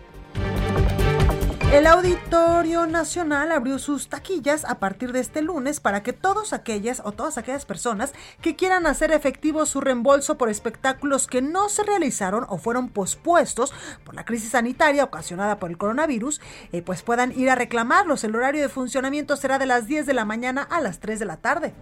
[1.71, 7.01] El Auditorio Nacional abrió sus taquillas a partir de este lunes para que todos aquellas
[7.05, 11.84] o todas aquellas personas que quieran hacer efectivo su reembolso por espectáculos que no se
[11.84, 16.41] realizaron o fueron pospuestos por la crisis sanitaria ocasionada por el coronavirus,
[16.73, 18.25] eh, pues puedan ir a reclamarlos.
[18.25, 21.25] El horario de funcionamiento será de las 10 de la mañana a las 3 de
[21.25, 21.73] la tarde.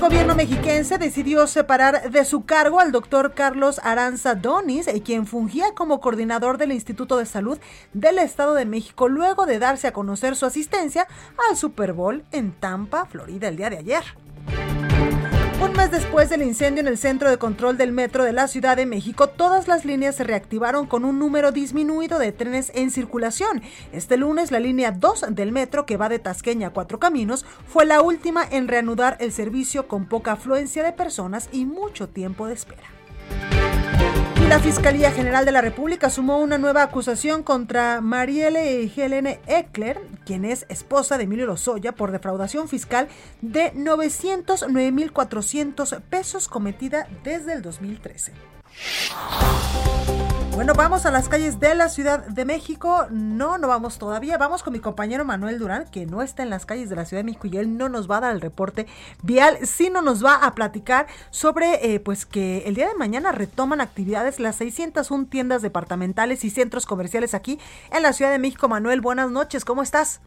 [0.00, 5.74] Gobierno mexiquense decidió separar de su cargo al doctor Carlos Aranza Donis, eh, quien fungía
[5.74, 7.58] como coordinador del Instituto de Salud
[7.92, 11.06] del Estado de México, luego de darse a conocer su asistencia
[11.50, 14.02] al Super Bowl en Tampa, Florida, el día de ayer.
[15.62, 18.78] Un mes después del incendio en el centro de control del metro de la Ciudad
[18.78, 23.60] de México, todas las líneas se reactivaron con un número disminuido de trenes en circulación.
[23.92, 27.84] Este lunes, la línea 2 del metro, que va de Tasqueña a Cuatro Caminos, fue
[27.84, 32.54] la última en reanudar el servicio con poca afluencia de personas y mucho tiempo de
[32.54, 32.88] espera.
[34.50, 40.44] La Fiscalía General de la República sumó una nueva acusación contra Marielle Helene Eckler, quien
[40.44, 43.06] es esposa de Emilio Lozoya, por defraudación fiscal
[43.42, 48.32] de 909.400 pesos cometida desde el 2013.
[50.52, 53.06] Bueno, vamos a las calles de la Ciudad de México.
[53.10, 54.36] No, no vamos todavía.
[54.36, 57.20] Vamos con mi compañero Manuel Durán, que no está en las calles de la Ciudad
[57.20, 58.86] de México y él no nos va a dar el reporte
[59.22, 63.80] vial, sino nos va a platicar sobre, eh, pues, que el día de mañana retoman
[63.80, 67.58] actividades las 601 tiendas departamentales y centros comerciales aquí
[67.92, 68.68] en la Ciudad de México.
[68.68, 70.20] Manuel, buenas noches, ¿cómo estás?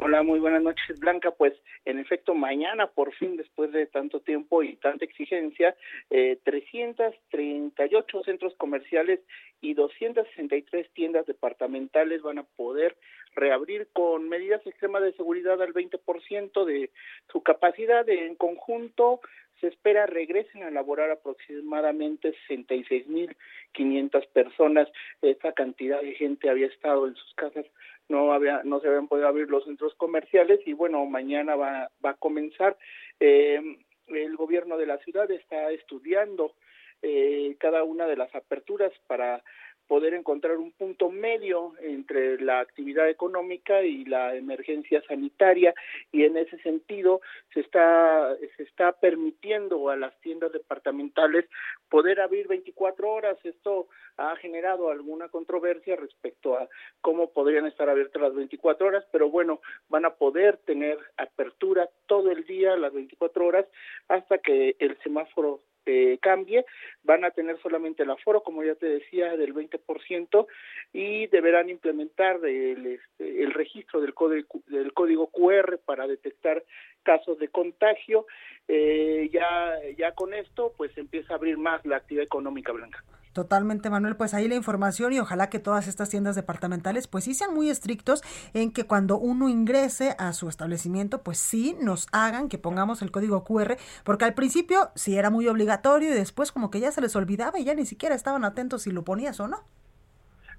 [0.00, 1.32] Hola, muy buenas noches, Blanca.
[1.32, 5.74] Pues en efecto, mañana, por fin, después de tanto tiempo y tanta exigencia,
[6.08, 9.18] eh, 338 centros comerciales
[9.60, 12.96] y 263 tiendas departamentales van a poder
[13.34, 16.90] reabrir con medidas extremas de seguridad al 20% de
[17.32, 18.08] su capacidad.
[18.08, 19.20] En conjunto,
[19.60, 24.88] se espera regresen a laborar aproximadamente 66.500 personas.
[25.22, 27.66] Esta cantidad de gente había estado en sus casas
[28.08, 32.10] no había no se habían podido abrir los centros comerciales y bueno mañana va va
[32.10, 32.76] a comenzar.
[33.20, 33.60] Eh,
[34.08, 36.54] el gobierno de la ciudad está estudiando
[37.02, 39.42] eh, cada una de las aperturas para
[39.88, 45.74] poder encontrar un punto medio entre la actividad económica y la emergencia sanitaria
[46.12, 47.20] y en ese sentido
[47.54, 51.46] se está se está permitiendo a las tiendas departamentales
[51.88, 53.38] poder abrir 24 horas.
[53.44, 56.68] Esto ha generado alguna controversia respecto a
[57.00, 62.30] cómo podrían estar abiertas las 24 horas pero bueno van a poder tener apertura todo
[62.30, 63.66] el día las 24 horas
[64.08, 66.66] hasta que el semáforo eh, cambie,
[67.02, 70.46] van a tener solamente el aforo, como ya te decía, del 20%
[70.92, 76.62] y deberán implementar el, este, el registro del código, del código QR para detectar
[77.02, 78.26] casos de contagio.
[78.68, 83.02] Eh, ya, ya con esto, pues empieza a abrir más la actividad económica blanca.
[83.38, 84.16] Totalmente, Manuel.
[84.16, 87.70] Pues ahí la información y ojalá que todas estas tiendas departamentales pues sí sean muy
[87.70, 93.00] estrictos en que cuando uno ingrese a su establecimiento pues sí nos hagan que pongamos
[93.00, 96.90] el código QR, porque al principio sí era muy obligatorio y después como que ya
[96.90, 99.62] se les olvidaba y ya ni siquiera estaban atentos si lo ponías o no.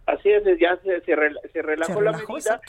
[0.06, 2.62] Así es, ya se, se, relajó, la medida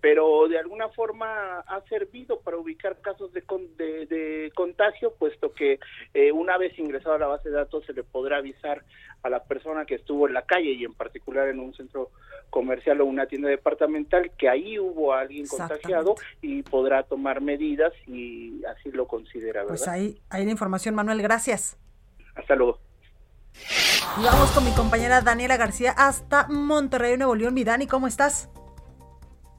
[0.00, 3.42] pero de alguna forma ha servido para ubicar casos de,
[4.06, 5.80] de, contagio, puesto que
[6.14, 8.84] eh, una vez ingresado a la base de datos se le podrá avisar
[9.22, 12.10] a la persona que estuvo en la calle y en particular en un centro
[12.50, 18.64] comercial o una tienda departamental que ahí hubo alguien contagiado y podrá tomar medidas y
[18.64, 19.64] así lo considera.
[19.64, 21.78] Pues ahí, hay la información, Manuel, gracias.
[22.34, 22.78] Hasta luego.
[24.20, 27.54] Y vamos con mi compañera Daniela García hasta Monterrey, Nuevo León.
[27.54, 28.48] Mi Dani, ¿cómo estás?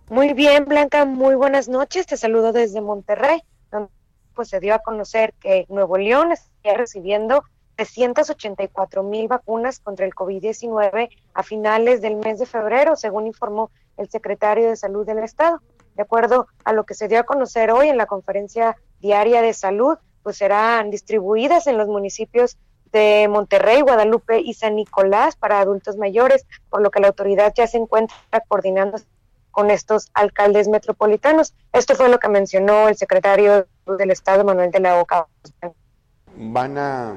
[0.10, 2.06] Muy bien, Blanca, muy buenas noches.
[2.06, 3.90] Te saludo desde Monterrey, donde
[4.36, 7.44] pues, se dio a conocer que Nuevo León está recibiendo
[7.78, 14.10] 384 mil vacunas contra el COVID-19 a finales del mes de febrero, según informó el
[14.10, 15.62] secretario de Salud del Estado.
[15.96, 19.54] De acuerdo a lo que se dio a conocer hoy en la conferencia diaria de
[19.54, 22.58] salud, pues serán distribuidas en los municipios
[22.92, 27.68] de Monterrey, Guadalupe y San Nicolás para adultos mayores, por lo que la autoridad ya
[27.68, 28.16] se encuentra
[28.48, 28.98] coordinando
[29.54, 31.54] con estos alcaldes metropolitanos.
[31.72, 35.28] Esto fue lo que mencionó el secretario del Estado, Manuel de la Oca.
[36.36, 37.14] Van a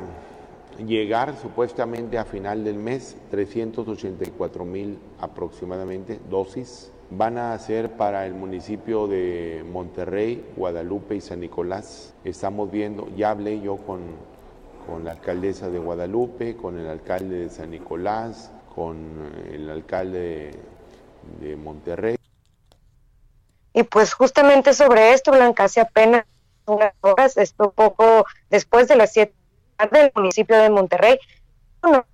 [0.78, 6.92] llegar supuestamente a final del mes 384 mil aproximadamente dosis.
[7.08, 12.14] Van a ser para el municipio de Monterrey, Guadalupe y San Nicolás.
[12.24, 14.00] Estamos viendo, ya hablé yo con,
[14.86, 18.96] con la alcaldesa de Guadalupe, con el alcalde de San Nicolás, con
[19.50, 20.50] el alcalde
[21.40, 22.15] de Monterrey.
[23.76, 26.24] Y pues justamente sobre esto, Blanca, hace apenas
[26.64, 29.34] unas horas, esto poco después de las siete
[29.92, 31.18] del municipio de Monterrey,
[31.82, 32.06] una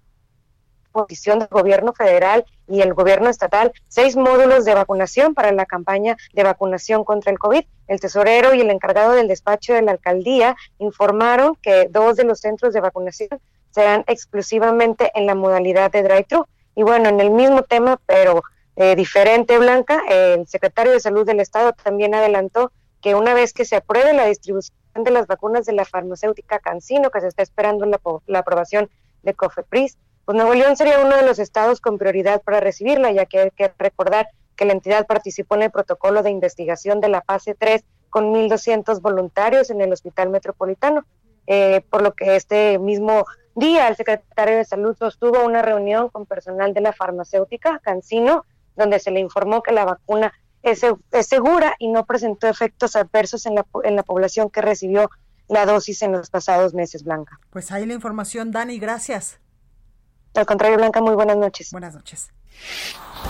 [0.90, 6.16] posición del gobierno federal y el gobierno estatal, seis módulos de vacunación para la campaña
[6.33, 7.64] de vacunación contra el COVID.
[7.87, 12.40] El tesorero y el encargado del despacho de la alcaldía informaron que dos de los
[12.40, 16.44] centros de vacunación serán exclusivamente en la modalidad de drive-thru.
[16.75, 18.42] Y bueno, en el mismo tema, pero
[18.76, 23.64] eh, diferente, Blanca, el secretario de Salud del Estado también adelantó que una vez que
[23.64, 27.85] se apruebe la distribución de las vacunas de la farmacéutica Cancino, que se está esperando
[27.85, 28.88] la, la aprobación
[29.22, 33.26] de COFEPRIS, pues Nuevo León sería uno de los estados con prioridad para recibirla, ya
[33.26, 37.22] que hay que recordar que la entidad participó en el protocolo de investigación de la
[37.22, 41.04] fase 3 con 1.200 voluntarios en el Hospital Metropolitano,
[41.46, 46.26] eh, por lo que este mismo día el secretario de Salud sostuvo una reunión con
[46.26, 48.44] personal de la farmacéutica Cancino
[48.76, 50.32] donde se le informó que la vacuna
[50.62, 50.85] es,
[51.26, 55.11] segura y no presentó efectos adversos en la, en la población que recibió
[55.48, 57.38] la dosis en los pasados meses, Blanca.
[57.50, 59.40] Pues ahí la información, Dani, gracias.
[60.35, 61.70] Al contrario, Blanca, muy buenas noches.
[61.72, 62.32] Buenas noches.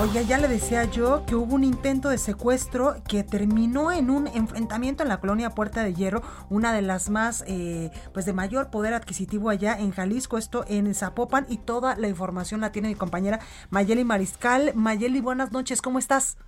[0.01, 4.27] Oye, ya le decía yo que hubo un intento de secuestro que terminó en un
[4.27, 8.71] enfrentamiento en la colonia Puerta de Hierro, una de las más, eh, pues de mayor
[8.71, 12.95] poder adquisitivo allá en Jalisco, esto en Zapopan, y toda la información la tiene mi
[12.95, 14.73] compañera Mayeli Mariscal.
[14.75, 16.39] Mayeli, buenas noches, ¿cómo estás?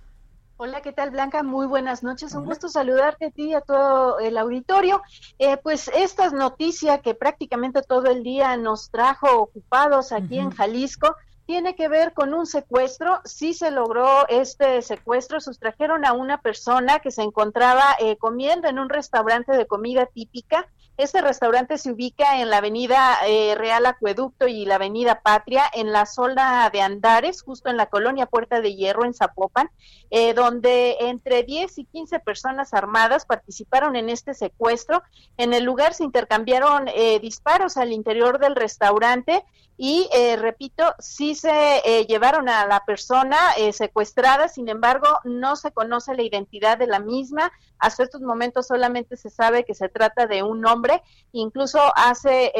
[0.57, 1.43] Hola, ¿qué tal Blanca?
[1.43, 2.33] Muy buenas noches.
[2.33, 5.01] Un gusto saludarte a ti y a todo el auditorio.
[5.37, 11.15] Eh, pues esta noticia que prácticamente todo el día nos trajo ocupados aquí en Jalisco
[11.45, 13.21] tiene que ver con un secuestro.
[13.23, 15.39] Sí se logró este secuestro.
[15.39, 20.67] Sustrajeron a una persona que se encontraba eh, comiendo en un restaurante de comida típica.
[20.97, 25.91] Este restaurante se ubica en la avenida eh, Real Acueducto y la avenida Patria, en
[25.91, 29.69] la zona de Andares, justo en la colonia Puerta de Hierro, en Zapopan,
[30.09, 35.03] eh, donde entre 10 y 15 personas armadas participaron en este secuestro.
[35.35, 36.85] En el lugar se intercambiaron
[37.21, 39.43] disparos al interior del restaurante
[39.77, 45.57] y eh, repito, sí se eh, llevaron a la persona eh, secuestrada, sin embargo, no
[45.57, 47.51] se conoce la identidad de la misma.
[47.85, 51.03] Hasta estos momentos solamente se sabe que se trata de un hombre.
[51.33, 52.51] Incluso hace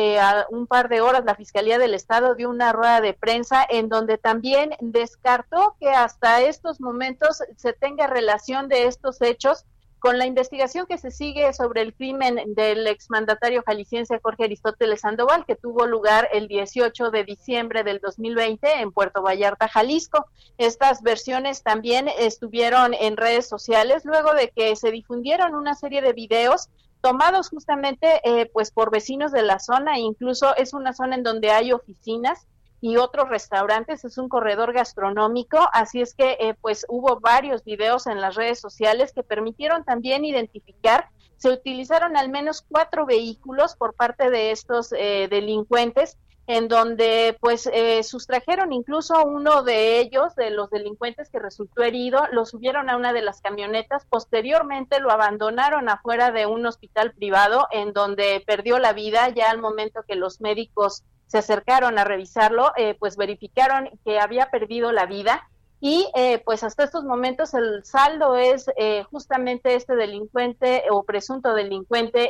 [0.51, 4.19] un par de horas la Fiscalía del Estado dio una rueda de prensa en donde
[4.19, 9.65] también descartó que hasta estos momentos se tenga relación de estos hechos
[10.05, 15.47] con la investigación que se sigue sobre el crimen del exmandatario jalisciense Jorge Aristóteles Sandoval,
[15.47, 20.27] que tuvo lugar el 18 de diciembre del 2020 en Puerto Vallarta, Jalisco.
[20.59, 26.13] Estas versiones también estuvieron en redes sociales luego de que se difundieron una serie de
[26.13, 26.69] videos
[27.01, 31.49] tomados justamente eh, pues por vecinos de la zona, incluso es una zona en donde
[31.49, 32.45] hay oficinas
[32.81, 38.07] y otros restaurantes, es un corredor gastronómico, así es que eh, pues hubo varios videos
[38.07, 43.93] en las redes sociales que permitieron también identificar, se utilizaron al menos cuatro vehículos por
[43.93, 50.51] parte de estos eh, delincuentes en donde pues eh, sustrajeron incluso uno de ellos, de
[50.51, 55.89] los delincuentes que resultó herido, lo subieron a una de las camionetas, posteriormente lo abandonaron
[55.89, 60.39] afuera de un hospital privado en donde perdió la vida ya al momento que los
[60.39, 65.47] médicos se acercaron a revisarlo, eh, pues verificaron que había perdido la vida
[65.81, 71.53] y eh, pues hasta estos momentos el saldo es eh, justamente este delincuente o presunto
[71.53, 72.29] delincuente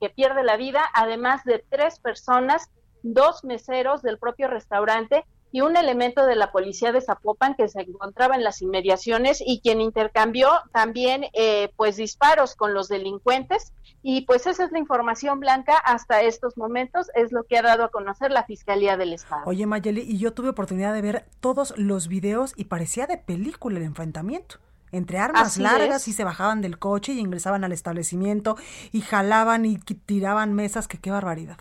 [0.00, 2.70] que pierde la vida, además de tres personas,
[3.02, 7.80] dos meseros del propio restaurante y un elemento de la policía de Zapopan que se
[7.80, 13.72] encontraba en las inmediaciones y quien intercambió también eh, pues disparos con los delincuentes
[14.02, 17.84] y pues esa es la información blanca hasta estos momentos es lo que ha dado
[17.84, 19.42] a conocer la Fiscalía del Estado.
[19.46, 23.78] Oye Mayeli, y yo tuve oportunidad de ver todos los videos y parecía de película
[23.78, 24.56] el enfrentamiento
[24.92, 28.56] entre armas largas y se bajaban del coche y ingresaban al establecimiento
[28.92, 31.58] y jalaban y tiraban mesas, que qué barbaridad.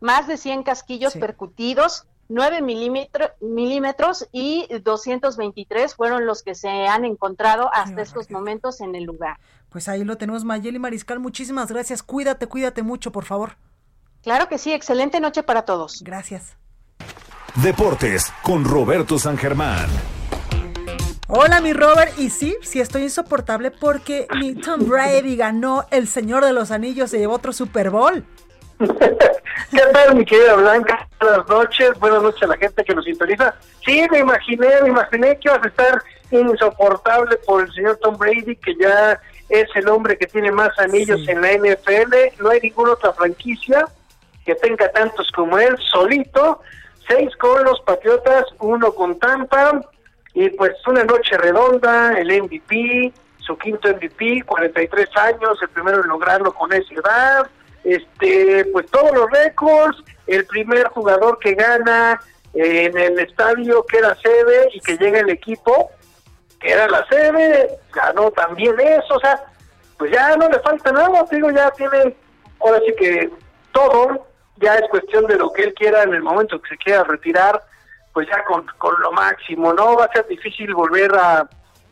[0.00, 7.70] Más de 100 casquillos percutidos, 9 milímetros y 223 fueron los que se han encontrado
[7.72, 9.38] hasta estos momentos en el lugar.
[9.68, 11.18] Pues ahí lo tenemos, Mayeli Mariscal.
[11.18, 12.02] Muchísimas gracias.
[12.02, 13.56] Cuídate, cuídate mucho, por favor.
[14.22, 14.72] Claro que sí.
[14.72, 16.02] Excelente noche para todos.
[16.02, 16.56] Gracias.
[17.56, 19.88] Deportes con Roberto San Germán.
[21.26, 22.18] Hola, mi Robert.
[22.18, 27.10] Y sí, sí estoy insoportable porque mi Tom Brady ganó el Señor de los Anillos,
[27.10, 28.24] se llevó otro Super Bowl.
[28.78, 31.08] ¿Qué tal, mi querida Blanca?
[31.20, 33.54] Buenas noches, buenas noches a la gente que nos sintoniza.
[33.84, 38.56] Sí, me imaginé, me imaginé que ibas a estar insoportable por el señor Tom Brady,
[38.56, 42.42] que ya es el hombre que tiene más anillos en la NFL.
[42.42, 43.86] No hay ninguna otra franquicia
[44.44, 46.60] que tenga tantos como él, solito.
[47.08, 49.80] Seis con los Patriotas, uno con Tampa.
[50.32, 56.08] Y pues una noche redonda, el MVP, su quinto MVP, 43 años, el primero en
[56.08, 57.46] lograrlo con esa edad
[57.84, 62.20] este, pues todos los récords, el primer jugador que gana
[62.54, 65.90] en el estadio que era sede y que llega el equipo
[66.60, 69.44] que era la sede, ganó también eso, o sea,
[69.98, 72.16] pues ya no le falta nada, digo, ya tiene,
[72.58, 73.30] ahora sí que
[73.72, 74.26] todo,
[74.56, 77.62] ya es cuestión de lo que él quiera en el momento que se quiera retirar,
[78.14, 79.96] pues ya con, con lo máximo, ¿no?
[79.96, 81.46] Va a ser difícil volver a,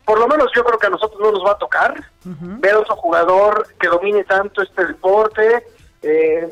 [0.04, 2.78] por lo menos yo creo que a nosotros no nos va a tocar ver a
[2.78, 5.66] otro jugador que domine tanto este deporte,
[6.02, 6.48] eh,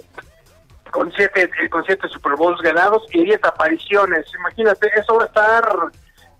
[0.91, 4.27] con siete con siete Super Bowls ganados y diez apariciones.
[4.35, 5.69] Imagínate, eso va a estar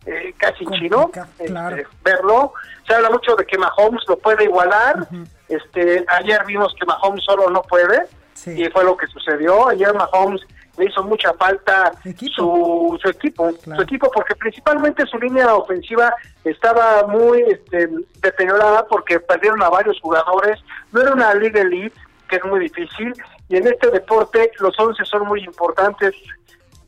[0.07, 2.53] eh, casi chino este, verlo.
[2.87, 5.07] Se habla mucho de que Mahomes lo puede igualar.
[5.49, 8.07] Este ayer vimos que Mahomes solo no puede
[8.47, 9.69] y fue lo que sucedió.
[9.69, 10.41] Ayer Mahomes
[10.79, 11.93] le hizo mucha falta
[12.35, 17.89] Su, su equipo, su equipo porque principalmente su línea ofensiva estaba muy este,
[18.23, 20.59] deteriorada porque perdieron a varios jugadores.
[20.93, 21.95] No era una liga elite
[22.31, 23.13] que es muy difícil.
[23.49, 26.15] Y en este deporte los 11 son muy importantes,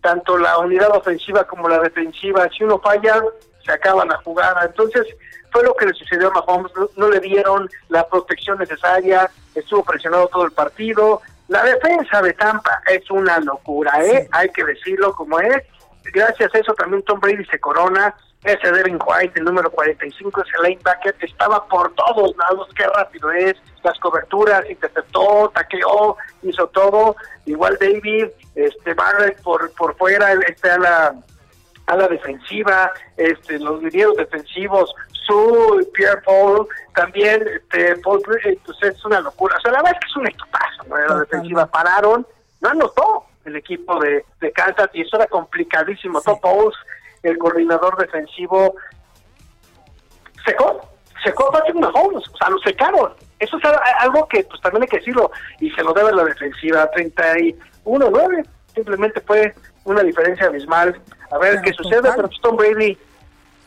[0.01, 2.49] tanto la unidad ofensiva como la defensiva.
[2.57, 3.23] Si uno falla,
[3.65, 4.65] se acaban la jugada.
[4.65, 5.07] Entonces,
[5.51, 6.73] fue lo que le sucedió a Mahomes.
[6.97, 11.21] No, le dieron la protección necesaria, estuvo presionado todo el partido.
[11.49, 14.29] La defensa de Tampa es una locura, ¿eh?
[14.33, 15.63] Hay que decirlo como es.
[16.15, 18.15] Gracias a eso también Tom Brady se corona
[18.45, 23.57] ese Devin White, el número 45, ese linebacker, estaba por todos lados, qué rápido es,
[23.85, 27.17] las coberturas, interceptó, taqueó, hizo todo,
[27.47, 31.15] igual David, este Barrett por, por fuera, este a la,
[31.87, 34.93] a la defensiva, este los linieros defensivos,
[35.25, 36.67] su Pierre Paul,
[36.97, 40.27] también este Paul pues es una locura, o sea, la verdad es que es un
[40.27, 40.97] equipazo, ¿no?
[40.97, 42.27] la defensiva pararon,
[42.61, 46.41] no anotó el equipo de, de Kansas y eso era complicadísimo, Top
[47.23, 48.75] el coordinador defensivo
[50.45, 50.89] secó,
[51.25, 53.13] secó a Patrick Mahomes, o sea, lo secaron.
[53.39, 53.65] Eso es
[54.01, 59.21] algo que pues también hay que decirlo, y se lo debe la defensiva, 31-9, simplemente
[59.21, 59.55] fue
[59.85, 61.01] una diferencia abismal.
[61.31, 62.97] A ver qué sucede, pero Tom Brady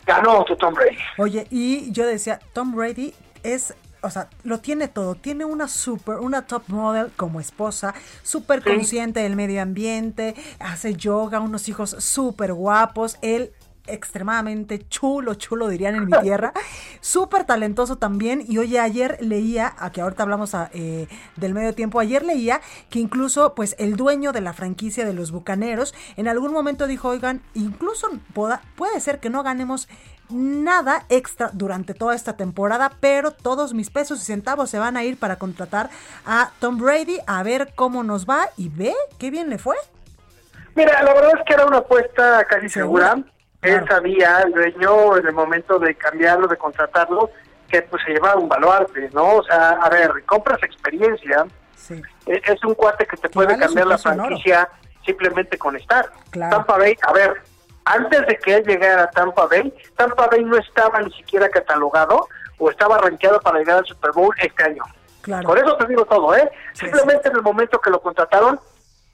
[0.06, 0.98] ganó Tom Brady.
[1.18, 3.74] Oye, y yo decía, Tom Brady es
[4.06, 5.14] o sea, lo tiene todo.
[5.14, 11.40] Tiene una super, una top model como esposa, súper consciente del medio ambiente, hace yoga,
[11.40, 13.18] unos hijos súper guapos.
[13.20, 13.52] Él
[13.88, 16.52] extremadamente chulo, chulo dirían en mi tierra,
[17.00, 22.00] súper talentoso también y oye, ayer leía, a que ahorita hablamos eh, del medio tiempo,
[22.00, 26.52] ayer leía que incluso pues el dueño de la franquicia de los Bucaneros en algún
[26.52, 29.88] momento dijo, oigan, incluso puede ser que no ganemos
[30.30, 35.04] nada extra durante toda esta temporada, pero todos mis pesos y centavos se van a
[35.04, 35.90] ir para contratar
[36.24, 39.76] a Tom Brady a ver cómo nos va y ve qué bien le fue.
[40.74, 43.16] Mira, la verdad es que era una apuesta casi segura.
[43.62, 47.30] Él sabía, el dueño, en el momento de cambiarlo, de contratarlo,
[47.68, 49.36] que pues se llevaba un baluarte, ¿no?
[49.36, 51.46] O sea, a ver, compras experiencia.
[51.90, 52.02] E,
[52.44, 54.68] es, un cuate que te puede cambiar la franquicia
[55.04, 56.10] simplemente con estar.
[56.30, 57.42] Tampa Bay, a ver,
[57.86, 62.28] antes de que él llegara a Tampa Bay, Tampa Bay no estaba ni siquiera catalogado
[62.58, 64.82] o estaba rankeado para llegar al Super Bowl este año.
[65.44, 66.50] Por eso te digo todo, ¿eh?
[66.72, 68.60] Simplemente en el momento que lo contrataron,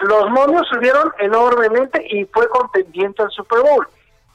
[0.01, 3.87] los momios subieron enormemente y fue contendiente al Super Bowl.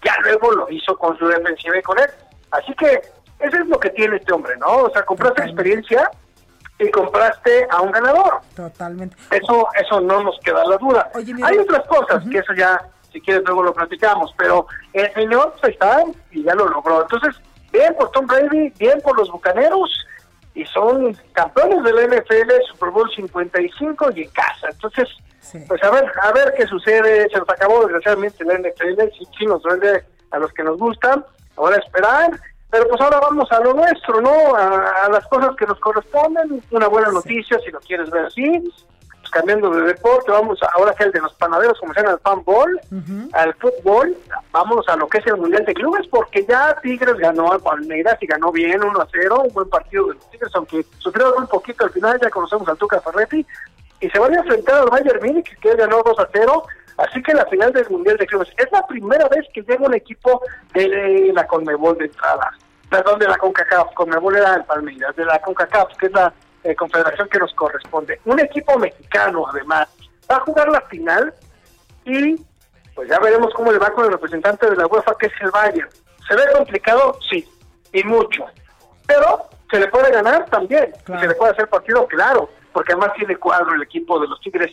[0.03, 2.09] Ya luego lo hizo con su defensiva y con él.
[2.51, 3.01] Así que
[3.39, 4.83] eso es lo que tiene este hombre, ¿no?
[4.83, 6.09] O sea, compraste experiencia
[6.79, 8.39] y compraste a un ganador.
[8.55, 9.15] Totalmente.
[9.31, 11.11] Eso eso no nos queda la duda.
[11.13, 12.79] Hay otras cosas que eso ya,
[13.17, 17.01] si quieres, luego lo platicamos, pero el señor pues, está y ya lo logró.
[17.01, 17.35] Entonces,
[17.71, 20.05] bien por Tom Brady, bien por los Bucaneros
[20.53, 24.67] y son campeones de la NFL, Super Bowl 55 y en casa.
[24.69, 25.07] Entonces,
[25.67, 27.27] pues a ver, a ver qué sucede.
[27.29, 31.25] Se nos acabó desgraciadamente la NFL, sí, sí nos duele a los que nos gustan.
[31.55, 32.39] Ahora esperar.
[32.69, 34.55] Pero pues ahora vamos a lo nuestro, ¿no?
[34.55, 36.61] A, las cosas que nos corresponden.
[36.71, 38.61] Una buena noticia, si lo quieres ver así.
[39.27, 42.19] Pues cambiando de deporte, vamos ahora que el de los panaderos, como se llama el
[42.19, 42.79] fanball,
[43.33, 44.15] al fútbol,
[44.51, 48.17] vámonos a lo que es el Mundial de Clubes, porque ya Tigres ganó a Palmeiras
[48.21, 51.47] y ganó bien 1 a 0, un buen partido de los Tigres, aunque sufrieron un
[51.47, 53.45] poquito al final, ya conocemos al Tuca Ferretti,
[53.99, 56.63] y se van a enfrentar al Bayern Múnich, que ganó 2 a 0,
[56.97, 59.93] así que la final del Mundial de Clubes es la primera vez que llega un
[59.93, 60.41] equipo
[60.73, 62.51] de la Conmebol de entrada,
[62.89, 66.31] perdón, de la CONCACAF, Conmebol era el Palmeiras, de la CONCACAF, que es la
[66.67, 68.19] eh, confederación que nos corresponde.
[68.25, 69.87] Un equipo mexicano, además,
[70.29, 71.33] va a jugar la final
[72.05, 72.35] y
[72.95, 75.51] pues ya veremos cómo le va con el representante de la UEFA, que es el
[75.51, 75.89] Bayern.
[76.27, 77.19] ¿Se ve complicado?
[77.29, 77.47] Sí,
[77.93, 78.45] y mucho.
[79.05, 83.13] Pero se le puede ganar también, y se le puede hacer partido, claro porque además
[83.15, 84.71] tiene cuadro el equipo de los Tigres.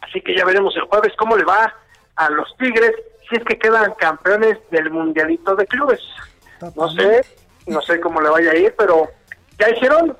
[0.00, 1.74] Así que ya veremos el jueves cómo le va
[2.16, 2.92] a los Tigres
[3.28, 6.00] si es que quedan campeones del Mundialito de Clubes.
[6.74, 7.26] No sé,
[7.66, 9.10] no sé cómo le vaya a ir, pero
[9.58, 10.16] ya hicieron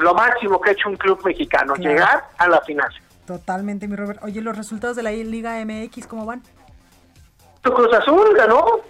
[0.00, 2.90] lo máximo que ha hecho un club mexicano, llegar a la final.
[3.26, 4.22] Totalmente, mi Robert.
[4.24, 6.42] Oye, los resultados de la Liga MX, ¿cómo van?
[7.62, 8.80] Tu Cruz Azul ganó,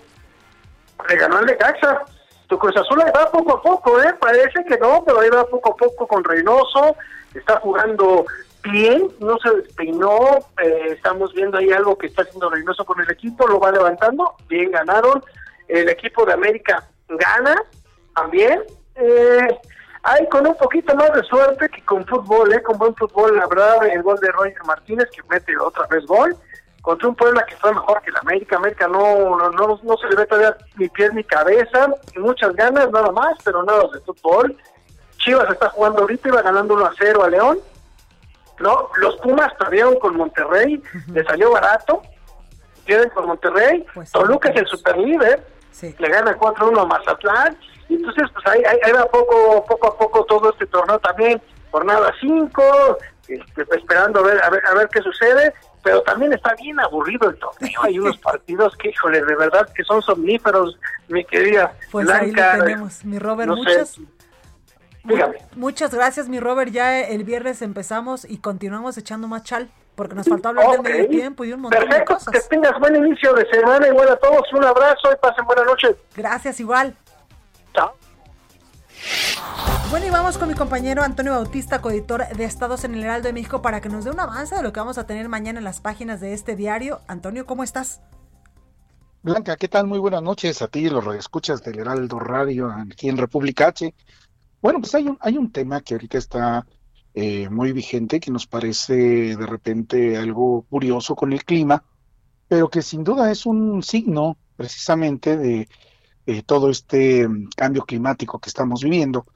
[1.09, 2.05] le ganó el de Caxa
[2.51, 4.13] tu Cruz Azul ahí va poco a poco, ¿eh?
[4.21, 6.97] Parece que no, pero ahí va poco a poco con Reynoso,
[7.33, 8.27] está jugando
[8.65, 13.11] bien, no se despeinó, eh, estamos viendo ahí algo que está haciendo Reynoso con el
[13.11, 15.23] equipo, lo va levantando, bien ganaron,
[15.69, 17.55] el equipo de América gana
[18.17, 18.65] también,
[18.97, 19.61] eh,
[20.03, 22.63] hay con un poquito más de suerte que con fútbol, ¿eh?
[22.63, 26.35] Con buen fútbol, la verdad, el gol de Roger Martínez que mete otra vez gol,
[26.81, 28.57] contra un Puebla que está mejor que la América.
[28.57, 32.91] América no, no, no, no se le ve todavía ni pies ni cabeza, muchas ganas
[32.91, 34.57] nada más, pero nada de fútbol.
[35.19, 37.59] Chivas está jugando ahorita, iba ganando 1 a 0 a León.
[38.59, 40.83] No, los Pumas perdieron con Monterrey,
[41.13, 42.03] le salió barato.
[42.85, 43.87] Pierden con Monterrey.
[43.95, 45.47] Pues Toluca es el super líder,
[45.99, 47.59] le gana 4-1 a Mazatlán.
[47.91, 51.43] Y entonces, pues ahí, ahí, va poco, poco a poco todo este torneo también.
[51.71, 56.55] Jornada 5, este, esperando a ver, a ver, a ver qué sucede pero también está
[56.55, 57.83] bien aburrido el torneo.
[57.83, 60.79] Hay unos partidos que, híjole, de verdad que son somníferos,
[61.09, 63.51] mi querida pues ahí lo tenemos, mi Robert.
[63.51, 63.99] muchas,
[65.57, 66.71] muchas gracias, mi Robert.
[66.71, 71.09] Ya el viernes empezamos y continuamos echando más chal, porque nos faltó hablar del medio
[71.09, 72.33] tiempo y un montón de cosas.
[72.33, 74.53] Que tengas buen inicio de semana, igual a todos.
[74.53, 75.97] Un abrazo y pasen buena noche.
[76.15, 76.95] Gracias, igual.
[77.75, 77.95] Chao.
[79.91, 83.33] Bueno, y vamos con mi compañero Antonio Bautista, coeditor de Estados en el Heraldo de
[83.33, 85.65] México, para que nos dé un avance de lo que vamos a tener mañana en
[85.65, 87.01] las páginas de este diario.
[87.09, 88.01] Antonio, ¿cómo estás?
[89.23, 89.87] Blanca, ¿qué tal?
[89.87, 93.93] Muy buenas noches a ti, los escuchas del Heraldo Radio aquí en República H.
[94.63, 96.67] Bueno, pues hay un, hay un tema que ahorita está
[97.15, 101.83] eh, muy vigente, que nos parece de repente algo curioso con el clima,
[102.47, 105.69] pero que sin duda es un signo precisamente de
[106.27, 109.27] eh, todo este mm, cambio climático que estamos viviendo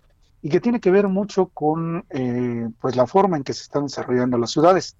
[0.42, 3.84] y que tiene que ver mucho con eh, pues la forma en que se están
[3.84, 4.96] desarrollando las ciudades.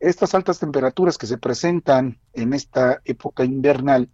[0.00, 4.08] Estas altas temperaturas que se presentan en esta época invernal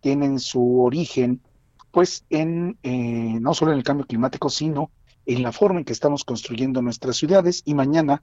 [0.00, 1.42] tienen su origen
[1.90, 4.90] pues en eh, no solo en el cambio climático, sino
[5.24, 8.22] en la forma en que estamos construyendo nuestras ciudades y mañana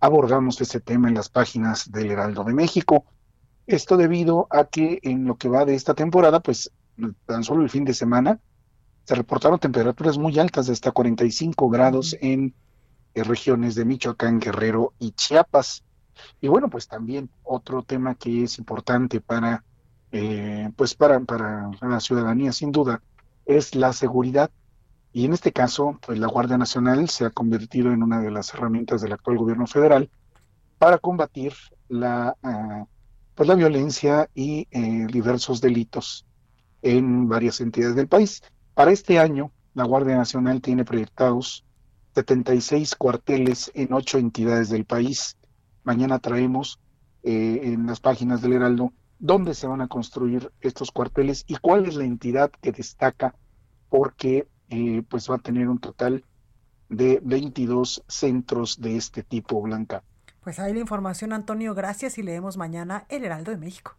[0.00, 3.04] abordamos este tema en las páginas del Heraldo de México.
[3.66, 6.72] Esto debido a que en lo que va de esta temporada, pues
[7.26, 8.40] tan solo el fin de semana,
[9.04, 12.54] se reportaron temperaturas muy altas de hasta 45 grados en,
[13.14, 15.82] eh, regiones de Michoacán, Guerrero y Chiapas.
[16.40, 19.64] Y bueno, pues también otro tema que es importante para,
[20.12, 23.02] eh, pues para, para la ciudadanía, sin duda,
[23.46, 24.50] es la seguridad.
[25.12, 28.54] Y en este caso, pues la Guardia Nacional se ha convertido en una de las
[28.54, 30.08] herramientas del actual gobierno federal
[30.78, 31.52] para combatir
[31.88, 32.84] la, ah,
[33.34, 36.26] pues la violencia y eh, diversos delitos
[36.82, 38.42] en varias entidades del país.
[38.74, 41.64] Para este año, la Guardia Nacional tiene proyectados
[42.14, 45.36] 76 cuarteles en ocho entidades del país.
[45.84, 46.80] Mañana traemos
[47.22, 51.86] eh, en las páginas del Heraldo dónde se van a construir estos cuarteles y cuál
[51.86, 53.34] es la entidad que destaca
[53.88, 56.24] porque eh, pues va a tener un total
[56.88, 60.02] de 22 centros de este tipo, Blanca.
[60.42, 63.96] Pues ahí la información, Antonio, gracias y leemos mañana El Heraldo de México.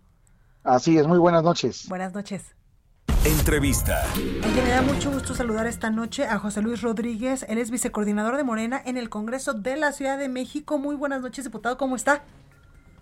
[0.63, 1.87] Así es, muy buenas noches.
[1.87, 2.55] Buenas noches.
[3.23, 4.01] Entrevista.
[4.17, 7.45] Oye, me da mucho gusto saludar esta noche a José Luis Rodríguez.
[7.47, 10.79] Él es vicecoordinador de Morena en el Congreso de la Ciudad de México.
[10.79, 11.77] Muy buenas noches, diputado.
[11.77, 12.23] ¿Cómo está?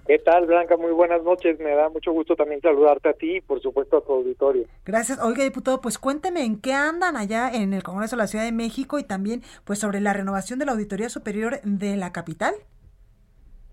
[0.08, 0.76] ¿Qué tal, Blanca?
[0.76, 1.58] Muy buenas noches.
[1.62, 4.66] Me da mucho gusto también saludarte a ti y, por supuesto, a tu auditorio.
[4.86, 5.24] Gracias.
[5.24, 8.52] Oiga, diputado, pues cuénteme en qué andan allá en el Congreso de la Ciudad de
[8.52, 12.56] México y también, pues, sobre la renovación de la Auditoría Superior de la capital.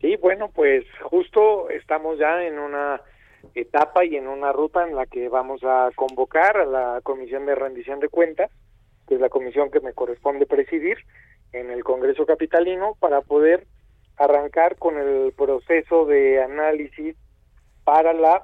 [0.00, 3.00] Sí, bueno, pues justo estamos ya en una
[3.56, 7.54] etapa y en una ruta en la que vamos a convocar a la Comisión de
[7.54, 8.50] Rendición de Cuentas,
[9.08, 10.98] que es la comisión que me corresponde presidir
[11.52, 13.66] en el Congreso Capitalino, para poder
[14.18, 17.16] arrancar con el proceso de análisis
[17.84, 18.42] para la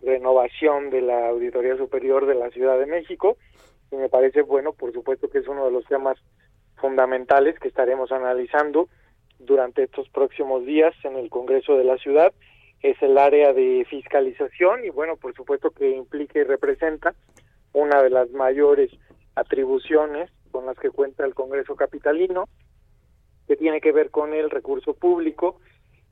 [0.00, 3.36] renovación de la Auditoría Superior de la Ciudad de México.
[3.90, 6.18] Y me parece, bueno, por supuesto que es uno de los temas
[6.76, 8.88] fundamentales que estaremos analizando
[9.38, 12.32] durante estos próximos días en el Congreso de la Ciudad
[12.82, 17.14] es el área de fiscalización y bueno, por supuesto que implica y representa
[17.72, 18.90] una de las mayores
[19.34, 22.48] atribuciones con las que cuenta el Congreso Capitalino,
[23.46, 25.60] que tiene que ver con el recurso público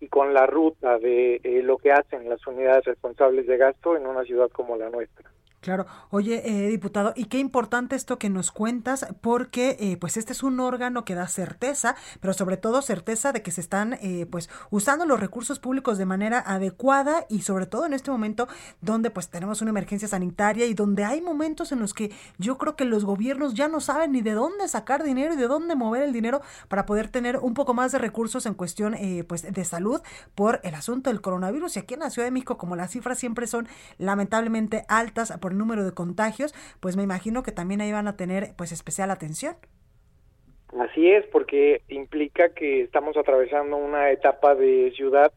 [0.01, 4.07] y con la ruta de eh, lo que hacen las unidades responsables de gasto en
[4.07, 5.31] una ciudad como la nuestra.
[5.61, 5.85] Claro.
[6.09, 10.43] Oye, eh, diputado, y qué importante esto que nos cuentas, porque eh, pues este es
[10.43, 14.49] un órgano que da certeza, pero sobre todo certeza de que se están eh, pues
[14.71, 18.49] usando los recursos públicos de manera adecuada y sobre todo en este momento
[18.81, 22.75] donde pues tenemos una emergencia sanitaria y donde hay momentos en los que yo creo
[22.75, 26.05] que los gobiernos ya no saben ni de dónde sacar dinero y de dónde mover
[26.05, 28.97] el dinero para poder tener un poco más de recursos en cuestión
[29.29, 30.01] pues de salud
[30.35, 31.77] por el asunto del coronavirus.
[31.77, 35.50] Y aquí en la Ciudad de México, como las cifras siempre son lamentablemente altas por
[35.59, 39.57] número de contagios, pues me imagino que también ahí van a tener pues especial atención.
[40.79, 45.33] Así es, porque implica que estamos atravesando una etapa de ciudad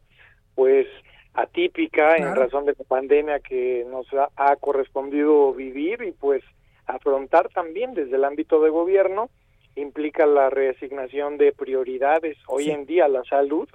[0.54, 0.86] pues
[1.34, 4.06] atípica en razón de la pandemia que nos
[4.36, 6.44] ha, correspondido vivir y pues
[6.86, 9.30] afrontar también desde el ámbito de gobierno
[9.74, 12.36] implica la reasignación de prioridades.
[12.46, 13.68] Hoy en día la salud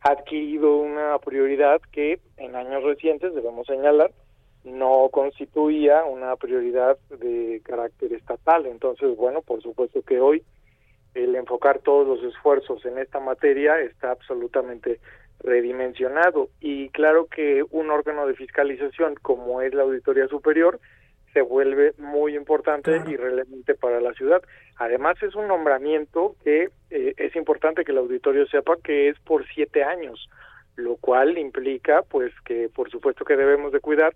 [0.00, 4.10] ha adquirido una prioridad que en años recientes, debemos señalar,
[4.64, 8.66] no constituía una prioridad de carácter estatal.
[8.66, 10.42] Entonces, bueno, por supuesto que hoy
[11.14, 14.98] el enfocar todos los esfuerzos en esta materia está absolutamente
[15.40, 20.80] redimensionado y claro que un órgano de fiscalización como es la Auditoría Superior
[21.32, 24.40] se vuelve muy importante y relevante para la ciudad.
[24.76, 29.44] Además es un nombramiento que eh, es importante que el auditorio sepa que es por
[29.48, 30.30] siete años,
[30.76, 34.14] lo cual implica pues que por supuesto que debemos de cuidar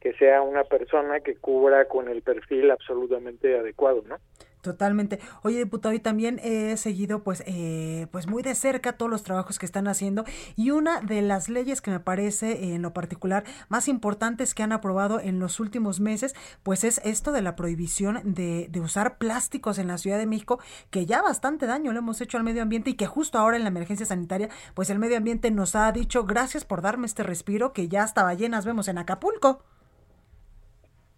[0.00, 4.16] que sea una persona que cubra con el perfil absolutamente adecuado, ¿no?
[4.62, 5.20] Totalmente.
[5.42, 9.58] Oye, diputado, y también he seguido pues, eh, pues muy de cerca todos los trabajos
[9.58, 10.24] que están haciendo
[10.54, 14.72] y una de las leyes que me parece en lo particular más importantes que han
[14.72, 19.78] aprobado en los últimos meses, pues es esto de la prohibición de, de usar plásticos
[19.78, 22.90] en la Ciudad de México, que ya bastante daño le hemos hecho al medio ambiente
[22.90, 26.24] y que justo ahora en la emergencia sanitaria, pues el medio ambiente nos ha dicho
[26.24, 29.62] gracias por darme este respiro que ya hasta ballenas vemos en Acapulco.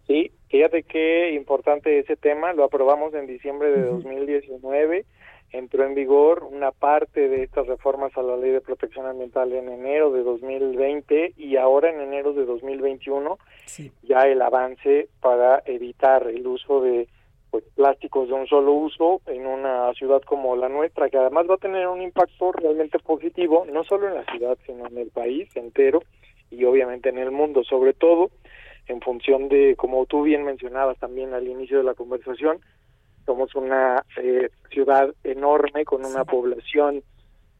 [0.07, 5.05] Sí, fíjate qué importante ese tema, lo aprobamos en diciembre de 2019,
[5.53, 9.69] entró en vigor una parte de estas reformas a la ley de protección ambiental en
[9.69, 13.37] enero de 2020 y ahora en enero de 2021
[14.01, 17.07] ya el avance para evitar el uso de
[17.51, 21.53] pues, plásticos de un solo uso en una ciudad como la nuestra, que además va
[21.53, 25.55] a tener un impacto realmente positivo, no solo en la ciudad, sino en el país
[25.55, 26.01] entero
[26.49, 28.31] y obviamente en el mundo, sobre todo
[28.87, 32.59] en función de, como tú bien mencionabas también al inicio de la conversación,
[33.25, 37.03] somos una eh, ciudad enorme con una población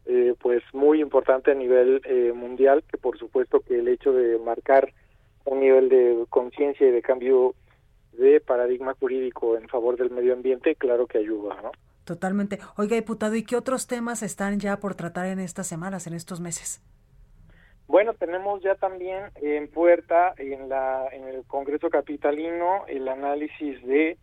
[0.05, 4.37] eh, pues muy importante a nivel eh, mundial, que por supuesto que el hecho de
[4.37, 4.91] marcar
[5.45, 7.55] un nivel de conciencia y de cambio
[8.11, 11.71] de paradigma jurídico en favor del medio ambiente, claro que ayuda, ¿no?
[12.03, 12.59] Totalmente.
[12.75, 16.41] Oiga, diputado, ¿y qué otros temas están ya por tratar en estas semanas, en estos
[16.41, 16.81] meses?
[17.87, 24.17] Bueno, tenemos ya también en puerta en, la, en el Congreso Capitalino el análisis de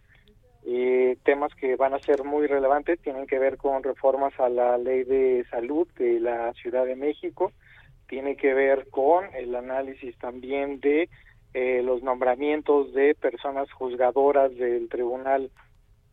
[0.64, 4.76] eh, temas que van a ser muy relevantes, tienen que ver con reformas a la
[4.78, 7.52] ley de salud de la Ciudad de México,
[8.08, 11.08] tiene que ver con el análisis también de
[11.54, 15.50] eh, los nombramientos de personas juzgadoras del Tribunal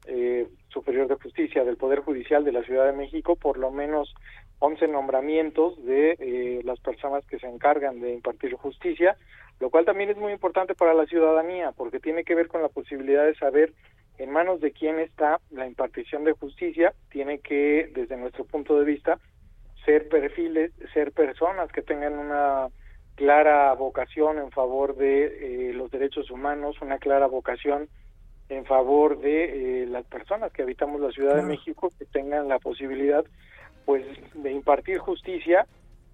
[0.05, 4.13] eh, Superior de Justicia del Poder Judicial de la Ciudad de México, por lo menos
[4.59, 9.15] 11 nombramientos de eh, las personas que se encargan de impartir justicia,
[9.59, 12.69] lo cual también es muy importante para la ciudadanía, porque tiene que ver con la
[12.69, 13.73] posibilidad de saber
[14.17, 18.85] en manos de quién está la impartición de justicia, tiene que, desde nuestro punto de
[18.85, 19.19] vista,
[19.85, 22.67] ser perfiles, ser personas que tengan una
[23.15, 27.89] clara vocación en favor de eh, los derechos humanos, una clara vocación
[28.49, 32.59] en favor de eh, las personas que habitamos la Ciudad de México, que tengan la
[32.59, 33.25] posibilidad
[33.87, 35.65] pues de impartir justicia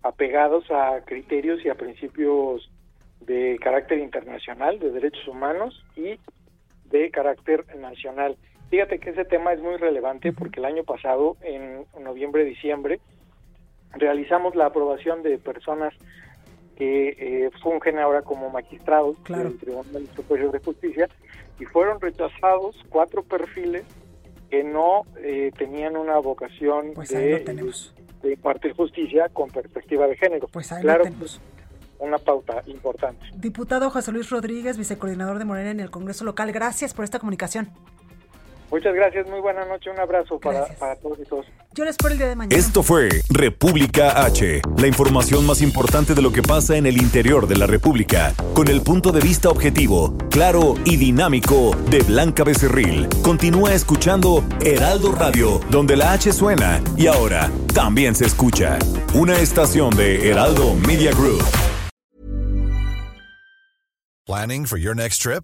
[0.04, 2.70] apegados a criterios y a principios
[3.22, 6.20] de carácter internacional, de derechos humanos y
[6.92, 8.38] de carácter nacional.
[8.70, 13.00] Fíjate que ese tema es muy relevante porque el año pasado, en noviembre-diciembre,
[13.94, 15.96] realizamos la aprobación de personas
[16.78, 21.10] que eh, fungen ahora como magistrados del Tribunal Superior de Justicia
[21.60, 23.84] y fueron rechazados cuatro perfiles
[24.54, 27.44] que no eh, tenían una vocación Pues de,
[28.22, 30.48] de impartir justicia con perspectiva de género.
[30.48, 31.42] Pues ahí claro, lo tenemos.
[31.98, 33.26] una pauta importante.
[33.36, 37.72] Diputado José Luis Rodríguez, vicecoordinador de Morena en el Congreso local, gracias por esta comunicación.
[38.74, 41.46] Muchas gracias, muy buena noche, un abrazo para, para todos y todos.
[41.76, 42.60] Yo les espero el día de mañana.
[42.60, 47.46] Esto fue República H, la información más importante de lo que pasa en el interior
[47.46, 53.08] de la República, con el punto de vista objetivo, claro y dinámico de Blanca Becerril.
[53.22, 58.80] Continúa escuchando Heraldo Radio, donde la H suena y ahora también se escucha.
[59.14, 61.44] Una estación de Heraldo Media Group.
[64.26, 65.44] Planning for your next trip?